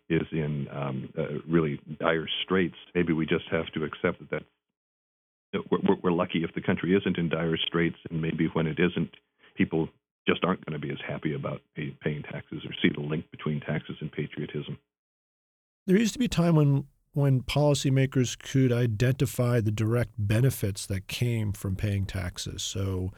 is 0.09 0.27
in 0.31 0.67
um, 0.71 1.09
uh, 1.17 1.39
really 1.47 1.79
dire 1.99 2.27
straits, 2.43 2.75
maybe 2.93 3.13
we 3.13 3.25
just 3.25 3.45
have 3.49 3.67
to 3.67 3.83
accept 3.85 4.19
that 4.19 4.29
that's 4.29 4.45
we're, 5.71 5.95
we're 6.03 6.11
lucky 6.11 6.43
if 6.43 6.53
the 6.53 6.61
country 6.61 6.95
isn't 6.95 7.17
in 7.17 7.29
dire 7.29 7.57
straits, 7.57 7.97
and 8.09 8.21
maybe 8.21 8.49
when 8.53 8.67
it 8.67 8.79
isn't, 8.79 9.11
people 9.57 9.89
just 10.27 10.43
aren't 10.43 10.63
going 10.65 10.79
to 10.79 10.85
be 10.85 10.91
as 10.91 10.99
happy 11.07 11.33
about 11.33 11.61
pay, 11.75 11.95
paying 12.01 12.23
taxes 12.23 12.63
or 12.65 12.71
see 12.81 12.89
the 12.93 13.01
link 13.01 13.29
between 13.31 13.61
taxes 13.61 13.95
and 14.01 14.11
patriotism. 14.11 14.77
There 15.85 15.97
used 15.97 16.13
to 16.13 16.19
be 16.19 16.25
a 16.25 16.29
time 16.29 16.55
when 16.55 16.85
when 17.13 17.41
policymakers 17.41 18.37
could 18.37 18.71
identify 18.71 19.59
the 19.59 19.71
direct 19.71 20.11
benefits 20.19 20.85
that 20.85 21.07
came 21.07 21.51
from 21.51 21.75
paying 21.75 22.05
taxes. 22.05 22.61
So 22.61 23.11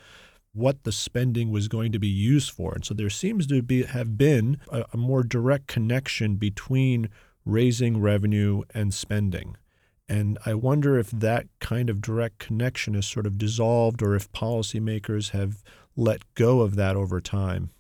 what 0.53 0.84
the 0.84 0.91
spending 0.93 1.51
was 1.51 1.67
going 1.67 1.91
to 1.91 2.00
be 2.00 2.08
used 2.08 2.51
for. 2.51 2.74
And 2.74 2.86
so 2.86 2.93
there 2.93 3.10
seems 3.10 3.46
to 3.48 3.62
be 3.62 3.84
have 3.84 4.17
been 4.17 4.58
a, 4.72 4.86
a 4.93 4.98
more 4.98 5.24
direct 5.24 5.67
connection 5.67 6.36
between 6.36 7.10
raising 7.43 8.00
revenue 8.00 8.62
and 8.74 8.93
spending. 8.93 9.58
And 10.08 10.39
I 10.46 10.55
wonder 10.55 10.98
if 10.98 11.12
that 11.12 11.48
kind 11.60 11.89
of 11.89 12.01
direct 12.01 12.39
connection 12.39 12.96
is 12.96 13.05
sort 13.05 13.27
of 13.27 13.38
dissolved 13.38 14.01
or 14.01 14.15
if 14.15 14.31
policymakers 14.31 15.31
have 15.31 15.62
let 16.00 16.22
go 16.34 16.62
of 16.62 16.75
that 16.75 16.96
over 16.96 17.20
time. 17.20 17.72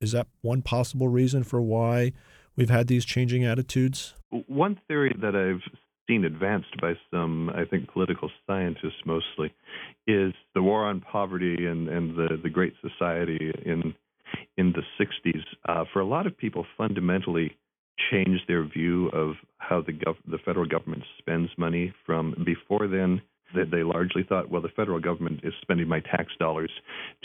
Is 0.00 0.12
that 0.12 0.28
one 0.42 0.62
possible 0.62 1.08
reason 1.08 1.42
for 1.42 1.60
why 1.60 2.12
we've 2.56 2.70
had 2.70 2.86
these 2.86 3.04
changing 3.04 3.44
attitudes? 3.44 4.14
One 4.46 4.78
theory 4.86 5.14
that 5.20 5.34
I've 5.34 5.62
seen 6.06 6.24
advanced 6.24 6.80
by 6.80 6.94
some, 7.10 7.50
I 7.50 7.64
think, 7.64 7.90
political 7.92 8.30
scientists 8.46 9.02
mostly, 9.04 9.52
is 10.06 10.32
the 10.54 10.62
war 10.62 10.84
on 10.84 11.00
poverty 11.00 11.66
and, 11.66 11.88
and 11.88 12.16
the, 12.16 12.38
the 12.42 12.50
Great 12.50 12.74
Society 12.82 13.52
in 13.64 13.94
in 14.56 14.72
the 14.72 14.82
60s. 15.04 15.42
Uh, 15.68 15.84
for 15.92 16.00
a 16.00 16.06
lot 16.06 16.26
of 16.26 16.36
people, 16.36 16.64
fundamentally 16.78 17.56
changed 18.10 18.42
their 18.46 18.64
view 18.64 19.08
of 19.08 19.34
how 19.58 19.82
the 19.82 19.92
gov- 19.92 20.22
the 20.30 20.38
federal 20.44 20.66
government 20.66 21.02
spends 21.18 21.50
money. 21.58 21.92
From 22.06 22.34
before 22.44 22.86
then, 22.86 23.20
that 23.54 23.70
they 23.70 23.82
largely 23.82 24.22
thought, 24.22 24.50
well, 24.50 24.62
the 24.62 24.68
federal 24.68 25.00
government 25.00 25.40
is 25.42 25.52
spending 25.62 25.88
my 25.88 26.00
tax 26.00 26.32
dollars 26.38 26.70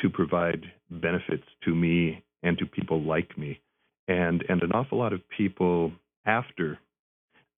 to 0.01 0.09
provide 0.09 0.65
benefits 0.89 1.45
to 1.63 1.73
me 1.73 2.23
and 2.43 2.57
to 2.57 2.65
people 2.65 3.01
like 3.01 3.37
me, 3.37 3.59
and 4.07 4.43
and 4.49 4.61
an 4.61 4.71
awful 4.71 4.97
lot 4.97 5.13
of 5.13 5.21
people 5.35 5.91
after 6.25 6.79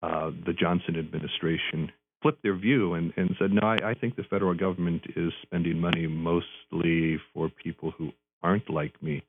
uh, 0.02 0.30
the 0.44 0.52
Johnson 0.52 0.96
administration 0.98 1.90
flipped 2.22 2.42
their 2.42 2.56
view 2.56 2.94
and, 2.94 3.12
and 3.16 3.34
said, 3.38 3.52
no, 3.52 3.60
I, 3.62 3.90
I 3.90 3.94
think 3.94 4.16
the 4.16 4.24
federal 4.24 4.54
government 4.54 5.02
is 5.14 5.32
spending 5.42 5.78
money 5.78 6.06
mostly 6.06 7.18
for 7.32 7.48
people 7.48 7.92
who 7.96 8.10
aren't 8.42 8.68
like 8.70 9.00
me. 9.02 9.22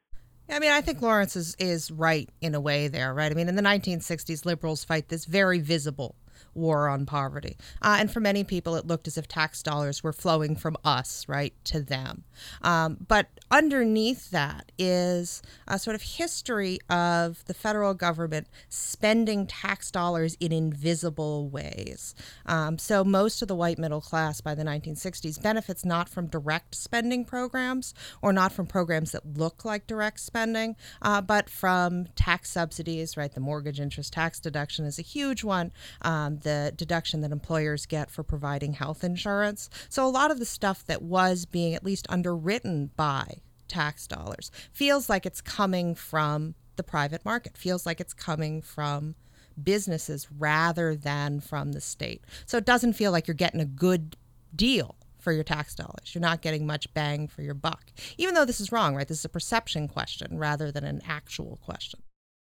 I 0.49 0.59
mean, 0.59 0.71
I 0.71 0.81
think 0.81 1.01
Lawrence 1.01 1.35
is, 1.35 1.55
is 1.59 1.91
right 1.91 2.29
in 2.41 2.55
a 2.55 2.59
way 2.59 2.87
there, 2.87 3.13
right? 3.13 3.31
I 3.31 3.35
mean, 3.35 3.49
in 3.49 3.55
the 3.55 3.61
1960s, 3.61 4.45
liberals 4.45 4.83
fight 4.83 5.09
this 5.09 5.25
very 5.25 5.59
visible 5.59 6.15
war 6.57 6.87
on 6.87 7.05
poverty. 7.05 7.57
Uh, 7.81 7.97
and 7.99 8.11
for 8.11 8.19
many 8.19 8.43
people, 8.43 8.75
it 8.75 8.87
looked 8.87 9.07
as 9.07 9.17
if 9.17 9.27
tax 9.27 9.61
dollars 9.61 10.03
were 10.03 10.13
flowing 10.13 10.55
from 10.55 10.75
us, 10.83 11.25
right, 11.27 11.53
to 11.65 11.79
them. 11.79 12.23
Um, 12.61 12.97
but 13.07 13.27
underneath 13.49 14.31
that 14.31 14.71
is 14.77 15.41
a 15.67 15.79
sort 15.79 15.95
of 15.95 16.01
history 16.01 16.79
of 16.89 17.43
the 17.45 17.53
federal 17.53 17.93
government 17.93 18.47
spending 18.69 19.47
tax 19.47 19.91
dollars 19.91 20.35
in 20.39 20.51
invisible 20.51 21.49
ways. 21.49 22.15
Um, 22.45 22.77
so 22.77 23.03
most 23.03 23.41
of 23.41 23.47
the 23.47 23.55
white 23.55 23.79
middle 23.79 24.01
class 24.01 24.41
by 24.41 24.55
the 24.55 24.63
1960s 24.63 25.41
benefits 25.41 25.85
not 25.85 26.09
from 26.09 26.27
direct 26.27 26.75
spending 26.75 27.25
programs 27.25 27.93
or 28.21 28.33
not 28.33 28.51
from 28.51 28.65
programs 28.65 29.11
that 29.11 29.37
look 29.37 29.63
like 29.63 29.87
direct 29.87 30.19
spending, 30.19 30.75
uh, 31.01 31.21
but 31.21 31.49
from 31.49 32.07
tax 32.15 32.51
subsidies, 32.51 33.15
right? 33.15 33.31
The 33.31 33.39
mortgage 33.39 33.79
interest 33.79 34.13
tax 34.13 34.39
deduction 34.39 34.85
is 34.85 34.99
a 34.99 35.03
huge 35.03 35.43
one. 35.43 35.71
Um, 36.01 36.39
the 36.47 36.71
deduction 36.77 37.19
that 37.19 37.33
employers 37.33 37.85
get 37.85 38.09
for 38.09 38.23
providing 38.23 38.71
health 38.71 39.03
insurance. 39.03 39.69
So 39.89 40.05
a 40.05 40.07
lot 40.07 40.31
of 40.31 40.39
the 40.39 40.45
stuff 40.45 40.85
that 40.85 41.01
was 41.01 41.45
being 41.45 41.75
at 41.75 41.83
least 41.83 42.07
underwritten 42.07 42.91
by 42.95 43.41
tax 43.67 44.07
dollars 44.07 44.49
feels 44.71 45.09
like 45.09 45.25
it's 45.25 45.41
coming 45.41 45.93
from 45.93 46.55
the 46.77 46.83
private 46.83 47.25
market, 47.25 47.57
feels 47.57 47.85
like 47.85 47.99
it's 47.99 48.13
coming 48.13 48.61
from 48.61 49.15
businesses 49.61 50.25
rather 50.37 50.95
than 50.95 51.41
from 51.41 51.73
the 51.73 51.81
state. 51.81 52.23
So 52.45 52.57
it 52.57 52.65
doesn't 52.65 52.93
feel 52.93 53.11
like 53.11 53.27
you're 53.27 53.35
getting 53.35 53.59
a 53.59 53.65
good 53.65 54.15
deal 54.55 54.95
for 55.19 55.33
your 55.33 55.43
tax 55.43 55.75
dollars. 55.75 56.13
You're 56.13 56.21
not 56.21 56.41
getting 56.41 56.65
much 56.65 56.93
bang 56.93 57.27
for 57.27 57.41
your 57.41 57.55
buck. 57.55 57.91
Even 58.17 58.35
though 58.35 58.45
this 58.45 58.61
is 58.61 58.71
wrong, 58.71 58.95
right? 58.95 59.07
This 59.07 59.19
is 59.19 59.25
a 59.25 59.29
perception 59.29 59.89
question 59.89 60.37
rather 60.37 60.71
than 60.71 60.85
an 60.85 61.01
actual 61.05 61.59
question. 61.61 61.99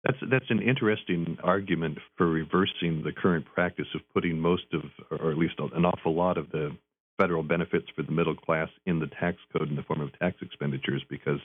That's 0.09 0.19
that's 0.31 0.51
an 0.51 0.63
interesting 0.63 1.37
argument 1.45 1.99
for 2.17 2.27
reversing 2.27 3.03
the 3.05 3.13
current 3.13 3.45
practice 3.45 3.87
of 3.95 4.01
putting 4.15 4.41
most 4.41 4.65
of, 4.73 4.83
or 5.11 5.31
at 5.31 5.37
least 5.37 5.57
an 5.59 5.85
awful 5.85 6.15
lot 6.15 6.39
of 6.39 6.51
the 6.51 6.71
federal 7.19 7.43
benefits 7.43 7.89
for 7.95 8.03
the 8.03 8.13
middle 8.13 8.35
class 8.35 8.71
in 8.87 9.01
the 9.01 9.07
tax 9.07 9.37
code 9.53 9.69
in 9.69 9.77
the 9.77 9.83
form 9.83 10.01
of 10.01 10.19
tax 10.19 10.37
expenditures, 10.41 11.05
because 11.11 11.41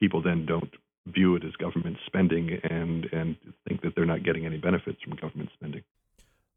people 0.00 0.20
then 0.20 0.46
don't 0.46 0.70
view 1.06 1.36
it 1.36 1.44
as 1.44 1.52
government 1.52 1.96
spending 2.06 2.58
and 2.68 3.06
and 3.12 3.36
think 3.68 3.82
that 3.82 3.92
they're 3.94 4.04
not 4.04 4.24
getting 4.24 4.44
any 4.44 4.58
benefits 4.58 5.00
from 5.02 5.14
government 5.14 5.50
spending. 5.54 5.82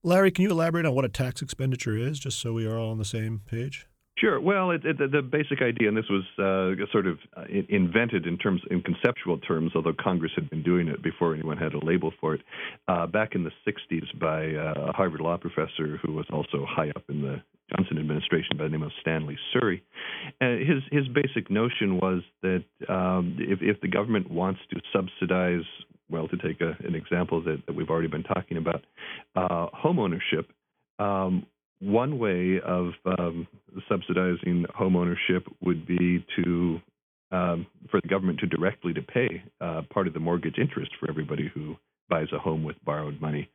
Larry, 0.03 0.31
can 0.31 0.41
you 0.41 0.49
elaborate 0.49 0.87
on 0.87 0.95
what 0.95 1.05
a 1.05 1.09
tax 1.09 1.43
expenditure 1.43 1.95
is, 1.95 2.17
just 2.17 2.39
so 2.39 2.53
we 2.53 2.65
are 2.65 2.79
all 2.79 2.89
on 2.89 2.97
the 2.97 3.05
same 3.05 3.41
page? 3.45 3.85
Sure. 4.21 4.39
Well, 4.39 4.69
it, 4.69 4.85
it, 4.85 4.97
the 4.99 5.23
basic 5.23 5.63
idea, 5.63 5.87
and 5.87 5.97
this 5.97 6.05
was 6.07 6.23
uh, 6.37 6.85
sort 6.91 7.07
of 7.07 7.17
uh, 7.35 7.45
invented 7.69 8.27
in 8.27 8.37
terms, 8.37 8.61
in 8.69 8.83
conceptual 8.83 9.39
terms, 9.39 9.71
although 9.73 9.95
Congress 9.99 10.31
had 10.35 10.47
been 10.51 10.61
doing 10.61 10.87
it 10.87 11.01
before 11.01 11.33
anyone 11.33 11.57
had 11.57 11.73
a 11.73 11.83
label 11.83 12.13
for 12.21 12.35
it, 12.35 12.41
uh, 12.87 13.07
back 13.07 13.33
in 13.33 13.43
the 13.43 13.51
'60s 13.67 14.19
by 14.19 14.53
uh, 14.53 14.89
a 14.89 14.93
Harvard 14.93 15.21
law 15.21 15.37
professor 15.37 15.97
who 16.05 16.13
was 16.13 16.27
also 16.31 16.67
high 16.69 16.91
up 16.91 17.03
in 17.09 17.23
the 17.23 17.41
Johnson 17.75 17.97
administration 17.97 18.57
by 18.57 18.65
the 18.65 18.69
name 18.69 18.83
of 18.83 18.91
Stanley 19.01 19.39
Surrey. 19.53 19.81
Uh, 20.39 20.51
his 20.51 20.83
his 20.91 21.07
basic 21.07 21.49
notion 21.49 21.97
was 21.97 22.21
that 22.43 22.63
um, 22.89 23.37
if, 23.39 23.57
if 23.63 23.81
the 23.81 23.87
government 23.87 24.29
wants 24.29 24.59
to 24.69 24.79
subsidize, 24.93 25.65
well, 26.11 26.27
to 26.27 26.37
take 26.37 26.61
a, 26.61 26.77
an 26.85 26.93
example 26.93 27.41
that, 27.41 27.63
that 27.65 27.73
we've 27.73 27.89
already 27.89 28.07
been 28.07 28.23
talking 28.23 28.57
about, 28.57 28.85
uh, 29.35 29.65
home 29.73 29.97
ownership. 29.97 30.51
Um, 30.99 31.47
one 31.81 32.19
way 32.19 32.59
of 32.65 32.91
um, 33.17 33.47
subsidizing 33.89 34.65
homeownership 34.79 35.43
would 35.61 35.85
be 35.85 36.23
to 36.37 36.79
um, 37.31 37.65
for 37.89 38.01
the 38.01 38.07
government 38.07 38.39
to 38.39 38.47
directly 38.47 38.93
to 38.93 39.01
pay 39.01 39.41
uh, 39.61 39.81
part 39.93 40.07
of 40.07 40.13
the 40.13 40.19
mortgage 40.19 40.57
interest 40.59 40.91
for 40.99 41.09
everybody 41.09 41.49
who 41.53 41.75
buys 42.09 42.27
a 42.33 42.39
home 42.39 42.63
with 42.63 42.75
borrowed 42.83 43.19
money. 43.21 43.49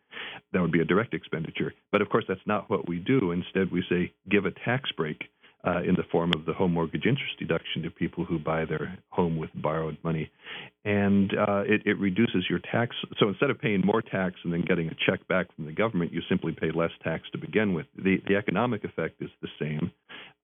That 0.52 0.62
would 0.62 0.72
be 0.72 0.80
a 0.80 0.84
direct 0.84 1.12
expenditure. 1.12 1.74
But 1.92 2.00
of 2.00 2.08
course, 2.08 2.24
that's 2.26 2.40
not 2.46 2.70
what 2.70 2.88
we 2.88 2.98
do. 2.98 3.32
Instead, 3.32 3.70
we 3.70 3.84
say 3.88 4.12
give 4.30 4.46
a 4.46 4.50
tax 4.64 4.90
break 4.96 5.18
uh, 5.66 5.82
in 5.82 5.94
the 5.96 6.04
form 6.12 6.32
of 6.34 6.46
the 6.46 6.52
home 6.52 6.72
mortgage 6.72 7.06
interest 7.06 7.38
deduction 7.38 7.82
to 7.82 7.90
people 7.90 8.24
who 8.24 8.38
buy 8.38 8.64
their 8.64 8.96
home 9.10 9.36
with 9.36 9.50
borrowed 9.54 9.96
money. 10.04 10.30
And 10.84 11.32
uh, 11.32 11.62
it, 11.66 11.82
it, 11.84 11.98
reduces 11.98 12.44
your 12.48 12.60
tax. 12.60 12.94
So 13.18 13.28
instead 13.28 13.50
of 13.50 13.58
paying 13.58 13.84
more 13.84 14.00
tax 14.00 14.36
and 14.44 14.52
then 14.52 14.62
getting 14.62 14.88
a 14.88 14.94
check 15.06 15.26
back 15.26 15.54
from 15.56 15.66
the 15.66 15.72
government, 15.72 16.12
you 16.12 16.22
simply 16.28 16.52
pay 16.52 16.70
less 16.70 16.92
tax 17.02 17.24
to 17.32 17.38
begin 17.38 17.74
with. 17.74 17.86
The, 17.96 18.18
the 18.28 18.36
economic 18.36 18.84
effect 18.84 19.20
is 19.20 19.30
the 19.42 19.48
same, 19.58 19.90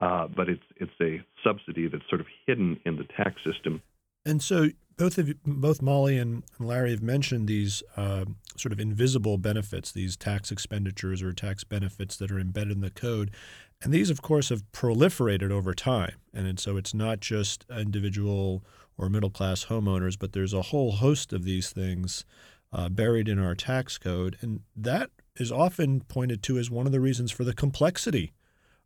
uh, 0.01 0.27
but 0.35 0.49
it's, 0.49 0.63
it's 0.77 0.91
a 1.01 1.25
subsidy 1.45 1.87
that's 1.87 2.05
sort 2.09 2.21
of 2.21 2.27
hidden 2.47 2.81
in 2.85 2.97
the 2.97 3.05
tax 3.17 3.37
system. 3.45 3.81
And 4.27 4.43
so 4.43 4.71
both 5.03 5.19
of 5.19 5.27
you, 5.27 5.35
both 5.45 5.83
Molly 5.83 6.17
and 6.17 6.45
Larry 6.61 6.93
have 6.93 7.03
mentioned 7.03 7.49
these 7.49 7.83
uh, 7.97 8.25
sort 8.57 8.73
of 8.73 8.79
invisible 8.79 9.37
benefits, 9.37 9.91
these 9.91 10.17
tax 10.17 10.53
expenditures 10.53 11.25
or 11.25 11.33
tax 11.33 11.65
benefits 11.65 12.17
that 12.19 12.31
are 12.31 12.39
embedded 12.39 12.77
in 12.77 12.83
the 12.83 12.91
code. 12.91 13.33
And 13.83 13.93
these, 13.93 14.11
of 14.11 14.23
course, 14.23 14.51
have 14.51 14.63
proliferated 14.71 15.51
over 15.51 15.75
time. 15.75 16.19
And 16.33 16.61
so 16.61 16.77
it's 16.77 16.95
not 16.95 17.19
just 17.19 17.67
individual 17.69 18.63
or 18.97 19.09
middle 19.09 19.29
class 19.29 19.65
homeowners, 19.65 20.17
but 20.17 20.35
there's 20.35 20.55
a 20.55 20.63
whole 20.63 20.93
host 20.93 21.33
of 21.33 21.43
these 21.43 21.71
things 21.71 22.25
uh, 22.73 22.89
buried 22.89 23.29
in 23.29 23.41
our 23.41 23.57
tax 23.57 23.99
code. 23.99 24.39
And 24.41 24.61
that 24.77 25.11
is 25.35 25.51
often 25.51 26.03
pointed 26.03 26.45
to 26.45 26.59
as 26.59 26.71
one 26.71 26.87
of 26.87 26.93
the 26.93 27.01
reasons 27.01 27.33
for 27.33 27.43
the 27.43 27.55
complexity 27.55 28.35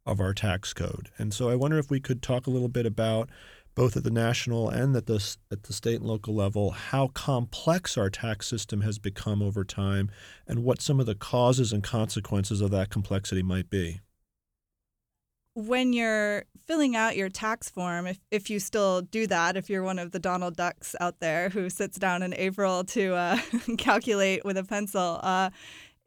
of 0.07 0.19
our 0.19 0.33
tax 0.33 0.73
code. 0.73 1.11
And 1.19 1.35
so 1.35 1.51
I 1.51 1.57
wonder 1.57 1.79
if 1.79 1.91
we 1.91 2.01
could 2.01 2.23
talk 2.23 2.47
a 2.47 2.51
little 2.51 2.69
bit 2.69 2.87
about 2.87 3.29
both 3.77 3.97
at 3.97 4.03
the 4.03 4.11
national 4.11 4.69
and 4.69 4.97
at 4.97 5.07
the, 5.07 5.37
at 5.53 5.63
the 5.63 5.73
state 5.73 6.01
and 6.01 6.09
local 6.09 6.35
level, 6.35 6.71
how 6.71 7.07
complex 7.09 7.97
our 7.97 8.11
tax 8.11 8.49
system 8.49 8.81
has 8.81 8.99
become 8.99 9.41
over 9.41 9.63
time 9.63 10.11
and 10.49 10.65
what 10.65 10.83
some 10.83 10.99
of 10.99 11.07
the 11.07 11.15
causes 11.15 11.73
and 11.73 11.85
consequences 11.85 12.61
of 12.61 12.73
that 12.73 12.91
complexity 12.91 13.43
might 13.43 13.71
be 13.71 14.01
when 15.57 15.95
you're 15.95 16.45
filling 16.67 16.95
out 16.97 17.17
your 17.17 17.31
tax 17.31 17.71
form, 17.71 18.07
if, 18.07 18.21
if 18.31 18.51
you 18.51 18.61
still 18.61 19.01
do 19.01 19.27
that, 19.27 19.57
if 19.57 19.71
you're 19.71 19.83
one 19.83 19.99
of 19.99 20.13
the 20.13 20.19
Donald 20.19 20.55
Ducks 20.55 20.95
out 21.01 21.19
there 21.19 21.49
who 21.49 21.71
sits 21.71 21.99
down 21.99 22.23
in 22.23 22.35
April 22.35 22.85
to 22.85 23.15
uh, 23.15 23.39
calculate 23.79 24.45
with 24.45 24.59
a 24.59 24.65
pencil, 24.65 25.19
uh, 25.23 25.49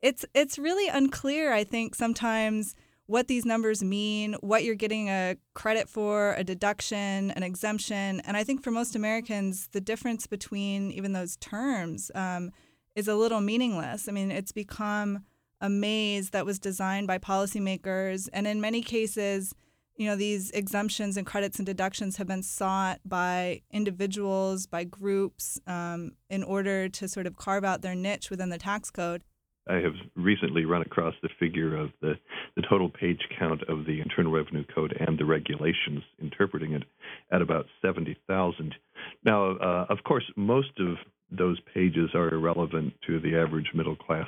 it's 0.02 0.24
it's 0.36 0.60
really 0.60 0.88
unclear. 0.88 1.52
I 1.52 1.64
think 1.64 1.96
sometimes 1.96 2.76
what 3.10 3.28
these 3.28 3.44
numbers 3.44 3.82
mean, 3.82 4.36
what 4.42 4.64
you're 4.64 4.76
getting 4.76 5.10
a 5.10 5.36
credit 5.56 5.90
for, 5.90 6.36
a 6.36 6.44
deduction, 6.44 7.32
an 7.32 7.42
exemption, 7.42 8.20
and 8.20 8.38
I 8.38 8.44
think 8.44 8.64
for 8.64 8.70
most 8.70 8.96
Americans, 8.96 9.68
the 9.72 9.82
difference 9.82 10.28
between 10.28 10.92
even 10.92 11.14
those 11.14 11.36
terms 11.38 12.12
um, 12.14 12.52
is 12.96 13.08
a 13.08 13.16
little 13.16 13.42
meaningless. 13.42 14.08
I 14.08 14.12
mean, 14.12 14.30
it's 14.30 14.52
become 14.52 15.26
a 15.60 15.70
maze 15.70 16.30
that 16.30 16.46
was 16.46 16.60
designed 16.60 17.08
by 17.08 17.18
policymakers. 17.18 18.30
And 18.32 18.46
in 18.46 18.62
many 18.62 18.84
cases, 18.84 19.56
you 19.96 20.06
know, 20.06 20.16
these 20.16 20.52
exemptions 20.52 21.18
and 21.18 21.26
credits 21.26 21.58
and 21.58 21.66
deductions 21.66 22.18
have 22.18 22.28
been 22.28 22.44
sought 22.44 23.00
by 23.04 23.64
individuals, 23.72 24.68
by 24.68 24.84
groups, 24.84 25.60
um, 25.66 26.12
in 26.30 26.44
order 26.44 26.88
to 26.90 27.08
sort 27.08 27.26
of 27.26 27.38
carve 27.38 27.66
out 27.66 27.82
their 27.82 27.96
niche 27.96 28.30
within 28.30 28.50
the 28.50 28.60
tax 28.60 28.92
code. 28.92 29.24
I 29.70 29.76
have 29.76 29.94
recently 30.16 30.66
run 30.66 30.82
across 30.82 31.14
the 31.22 31.30
figure 31.40 31.78
of 31.78 31.92
the, 32.02 32.14
the 32.56 32.64
total 32.70 32.90
page 32.90 33.22
count 33.38 33.62
of 33.70 33.86
the 33.86 34.02
Internal 34.02 34.32
Revenue 34.32 34.66
Code 34.74 34.98
and 35.00 35.18
the 35.18 35.26
regulations 35.26 36.02
interpreting 36.22 36.74
it 36.74 36.84
at 37.32 37.42
about 37.42 37.68
70,000. 37.82 38.76
Now, 39.24 39.52
uh, 39.52 39.86
of 39.90 40.00
course, 40.04 40.26
most 40.36 40.72
of 40.80 40.96
those 41.32 41.60
pages 41.74 42.10
are 42.16 42.34
irrelevant 42.34 42.94
to 43.08 43.20
the 43.20 43.38
average 43.38 43.72
middle 43.74 43.96
class 43.96 44.28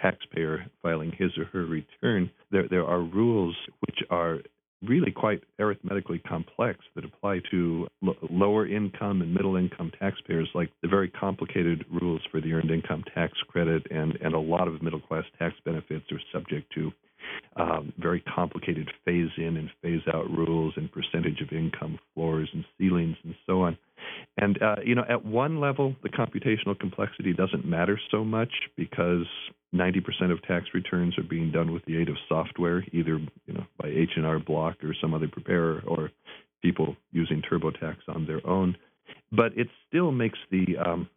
taxpayer 0.00 0.66
filing 0.82 1.12
his 1.12 1.30
or 1.38 1.46
her 1.46 1.64
return, 1.64 2.30
there 2.50 2.68
there 2.68 2.84
are 2.84 3.00
rules 3.00 3.56
which 3.80 3.98
are 4.10 4.40
really 4.88 5.10
quite 5.10 5.42
arithmetically 5.60 6.18
complex 6.20 6.80
that 6.94 7.04
apply 7.04 7.40
to 7.50 7.86
l- 8.06 8.16
lower 8.30 8.66
income 8.66 9.22
and 9.22 9.32
middle 9.32 9.56
income 9.56 9.90
taxpayers, 9.98 10.48
like 10.54 10.70
the 10.82 10.88
very 10.88 11.08
complicated 11.08 11.84
rules 11.90 12.20
for 12.30 12.40
the 12.40 12.52
earned 12.52 12.70
income 12.70 13.04
tax 13.14 13.32
credit, 13.48 13.86
and, 13.90 14.16
and 14.22 14.34
a 14.34 14.38
lot 14.38 14.68
of 14.68 14.82
middle 14.82 15.00
class 15.00 15.24
tax 15.38 15.54
benefits 15.64 16.04
are 16.12 16.20
subject 16.32 16.72
to 16.74 16.92
um, 17.56 17.92
very 17.98 18.20
complicated 18.20 18.90
phase 19.04 19.30
in 19.38 19.56
and 19.56 19.70
phase 19.82 20.02
out 20.12 20.30
rules 20.30 20.74
and 20.76 20.90
percentage 20.92 21.40
of 21.40 21.52
income 21.52 21.98
floors 22.14 22.48
and 22.52 22.64
ceilings 22.78 23.16
and 23.24 23.34
so 23.46 23.62
on. 23.62 23.78
And, 24.36 24.60
uh, 24.62 24.76
you 24.84 24.94
know, 24.94 25.04
at 25.08 25.24
one 25.24 25.60
level, 25.60 25.94
the 26.02 26.10
computational 26.10 26.78
complexity 26.78 27.32
doesn't 27.32 27.64
matter 27.64 27.98
so 28.10 28.24
much 28.24 28.50
because 28.76 29.26
90% 29.74 30.30
of 30.30 30.42
tax 30.42 30.66
returns 30.74 31.16
are 31.18 31.24
being 31.24 31.50
done 31.50 31.72
with 31.72 31.84
the 31.84 31.96
aid 31.96 32.08
of 32.08 32.16
software, 32.28 32.84
either 32.92 33.18
you 33.46 33.54
know 33.54 33.64
by 33.84 33.90
H&R 33.90 34.38
Block 34.38 34.82
or 34.82 34.94
some 34.98 35.12
other 35.12 35.28
preparer, 35.28 35.82
or 35.86 36.10
people 36.62 36.96
using 37.12 37.42
TurboTax 37.42 37.96
on 38.08 38.26
their 38.26 38.44
own. 38.46 38.76
But 39.30 39.56
it 39.58 39.68
still 39.86 40.10
makes 40.10 40.38
the 40.50 40.78
um, 40.78 41.08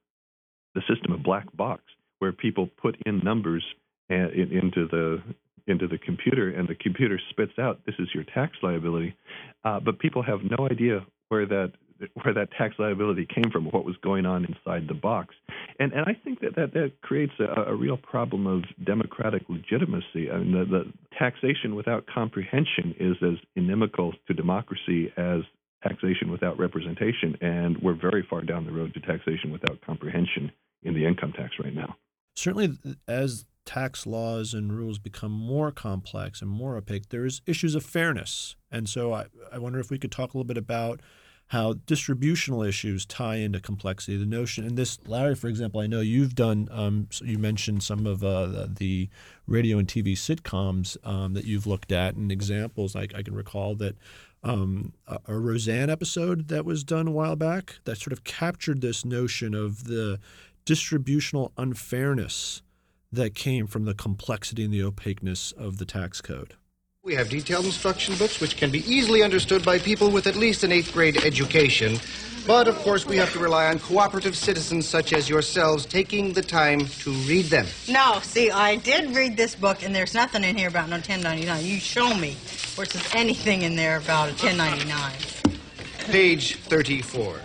the 0.76 0.82
system 0.82 1.14
a 1.14 1.18
black 1.18 1.46
box 1.56 1.82
where 2.20 2.34
people 2.34 2.70
put 2.82 2.98
in 3.06 3.20
numbers 3.24 3.64
and, 4.10 4.32
into 4.34 4.88
the 4.88 5.22
into 5.68 5.88
the 5.88 5.98
computer, 5.98 6.50
and 6.50 6.68
the 6.68 6.76
computer 6.76 7.20
spits 7.30 7.54
out 7.58 7.80
this 7.86 7.96
is 8.00 8.10
your 8.14 8.26
tax 8.26 8.58
liability. 8.62 9.16
Uh, 9.64 9.80
but 9.80 10.00
people 10.00 10.22
have 10.22 10.40
no 10.44 10.68
idea 10.70 11.06
where 11.30 11.46
that 11.46 11.72
where 12.22 12.34
that 12.34 12.50
tax 12.58 12.76
liability 12.80 13.26
came 13.34 13.52
from, 13.52 13.66
what 13.66 13.86
was 13.86 13.96
going 14.04 14.26
on 14.26 14.46
inside 14.46 14.88
the 14.88 14.94
box. 14.94 15.36
And 15.80 15.94
and 15.94 16.06
I 16.06 16.14
think 16.24 16.40
that 16.42 16.56
that, 16.56 16.74
that 16.74 17.02
creates 17.02 17.34
a, 17.40 17.72
a 17.72 17.76
real 17.76 17.98
problem 17.98 18.48
of 18.48 18.64
democratic 18.86 19.44
legitimacy. 19.50 20.32
I 20.32 20.38
mean, 20.40 20.52
the, 20.52 20.66
the 20.66 20.94
taxation 21.18 21.76
without 21.76 22.06
comprehension 22.08 22.96
is 23.00 23.16
as 23.22 23.38
inimical 23.56 24.14
to 24.28 24.34
democracy 24.34 25.12
as 25.18 25.42
taxation 25.84 26.32
without 26.32 26.58
representation, 26.58 27.38
and 27.42 27.78
we're 27.82 28.00
very 28.00 28.26
far 28.30 28.42
down 28.42 28.66
the 28.66 28.72
road 28.72 28.94
to 28.94 29.00
taxation 29.00 29.52
without 29.52 29.80
comprehension 29.82 30.52
in 30.84 30.94
the 30.94 31.06
income 31.06 31.34
tax 31.34 31.54
right 31.64 31.74
now. 31.74 31.96
Certainly, 32.36 32.78
as 33.08 33.46
tax 33.66 34.08
laws 34.08 34.54
and 34.54 34.72
rules 34.72 34.98
become 34.98 35.32
more 35.32 35.72
complex 35.72 36.42
and 36.42 36.50
more 36.50 36.78
opaque, 36.78 37.10
there's 37.10 37.42
issues 37.46 37.76
of 37.76 37.84
fairness. 37.84 38.56
And 38.72 38.88
so 38.88 39.14
I, 39.14 39.26
I 39.52 39.60
wonder 39.60 39.80
if 39.80 39.92
we 39.92 40.00
could 40.00 40.12
talk 40.12 40.34
a 40.34 40.38
little 40.38 40.48
bit 40.48 40.58
about 40.58 41.02
how 41.48 41.74
distributional 41.86 42.62
issues 42.62 43.06
tie 43.06 43.38
into 43.38 43.60
complexity. 43.60 44.18
The 44.18 44.26
notion, 44.26 44.66
and 44.66 44.78
this, 44.78 45.00
Larry, 45.08 45.36
for 45.36 45.48
example, 45.48 45.80
I 45.80 45.88
know 45.88 46.02
you've 46.02 46.36
done. 46.36 46.68
Um, 46.72 47.08
you 47.24 47.38
mentioned 47.38 47.84
some 47.84 48.06
of 48.06 48.24
uh, 48.24 48.68
the 48.70 49.10
radio 49.48 49.78
and 49.78 49.88
TV 49.88 50.14
sitcoms 50.14 50.98
um, 51.08 51.34
that 51.34 51.46
you've 51.46 51.66
looked 51.66 51.92
at, 51.92 52.16
and 52.16 52.32
examples. 52.32 52.96
I, 52.96 53.08
I 53.16 53.24
can 53.24 53.34
recall 53.34 53.76
that 53.76 53.96
um, 54.44 54.94
a, 55.08 55.20
a 55.28 55.38
Roseanne 55.38 55.90
episode 55.90 56.50
that 56.50 56.66
was 56.66 56.84
done 56.84 57.08
a 57.08 57.12
while 57.12 57.36
back 57.36 57.80
that 57.86 57.98
sort 57.98 58.12
of 58.14 58.26
captured 58.26 58.82
this 58.82 59.06
notion 59.06 59.54
of 59.56 59.86
the 59.86 60.20
distributional 60.66 61.54
unfairness 61.58 62.62
that 63.12 63.34
came 63.34 63.68
from 63.68 63.86
the 63.86 63.94
complexity 63.94 64.66
and 64.66 64.74
the 64.74 64.84
opaqueness 64.84 65.54
of 65.54 65.78
the 65.78 65.86
tax 65.86 66.20
code. 66.20 66.56
We 67.08 67.16
have 67.16 67.30
detailed 67.30 67.64
instruction 67.64 68.18
books 68.18 68.42
which 68.42 68.58
can 68.58 68.70
be 68.70 68.80
easily 68.80 69.24
understood 69.24 69.64
by 69.64 69.80
people 69.80 70.12
with 70.12 70.28
at 70.28 70.36
least 70.36 70.66
an 70.66 70.74
eighth 70.74 70.92
grade 70.92 71.24
education. 71.24 72.02
But 72.46 72.68
of 72.68 72.76
course, 72.80 73.06
we 73.06 73.16
have 73.16 73.32
to 73.32 73.40
rely 73.40 73.68
on 73.68 73.80
cooperative 73.80 74.36
citizens 74.36 74.86
such 74.86 75.14
as 75.14 75.30
yourselves 75.30 75.86
taking 75.86 76.34
the 76.34 76.42
time 76.42 76.86
to 76.86 77.12
read 77.12 77.46
them. 77.46 77.66
No, 77.88 78.20
see, 78.24 78.52
I 78.52 78.76
did 78.76 79.16
read 79.16 79.38
this 79.38 79.56
book, 79.56 79.84
and 79.84 79.96
there's 79.96 80.14
nothing 80.14 80.44
in 80.44 80.58
here 80.58 80.68
about 80.68 80.90
no 80.90 80.98
1099. 80.98 81.64
You 81.64 81.80
show 81.80 82.14
me 82.14 82.36
where 82.76 82.86
there's 82.86 83.16
anything 83.16 83.62
in 83.62 83.78
there 83.78 83.96
about 84.00 84.28
a 84.28 84.34
1099. 84.34 85.14
Page 86.12 86.58
34. 86.58 87.40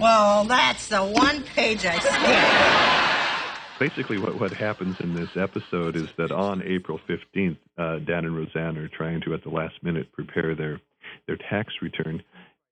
Well, 0.00 0.46
that's 0.46 0.88
the 0.88 1.04
one 1.04 1.42
page 1.42 1.84
I 1.84 1.98
skipped 1.98 3.13
basically 3.78 4.18
what, 4.18 4.38
what 4.38 4.52
happens 4.52 4.96
in 5.00 5.14
this 5.14 5.30
episode 5.36 5.96
is 5.96 6.08
that 6.18 6.30
on 6.30 6.62
April 6.62 7.00
15th, 7.08 7.56
uh, 7.78 7.98
Dan 8.00 8.24
and 8.24 8.36
Roseanne 8.36 8.76
are 8.78 8.88
trying 8.88 9.20
to, 9.22 9.34
at 9.34 9.42
the 9.42 9.50
last 9.50 9.74
minute, 9.82 10.12
prepare 10.12 10.54
their 10.54 10.80
their 11.26 11.36
tax 11.50 11.72
return, 11.82 12.22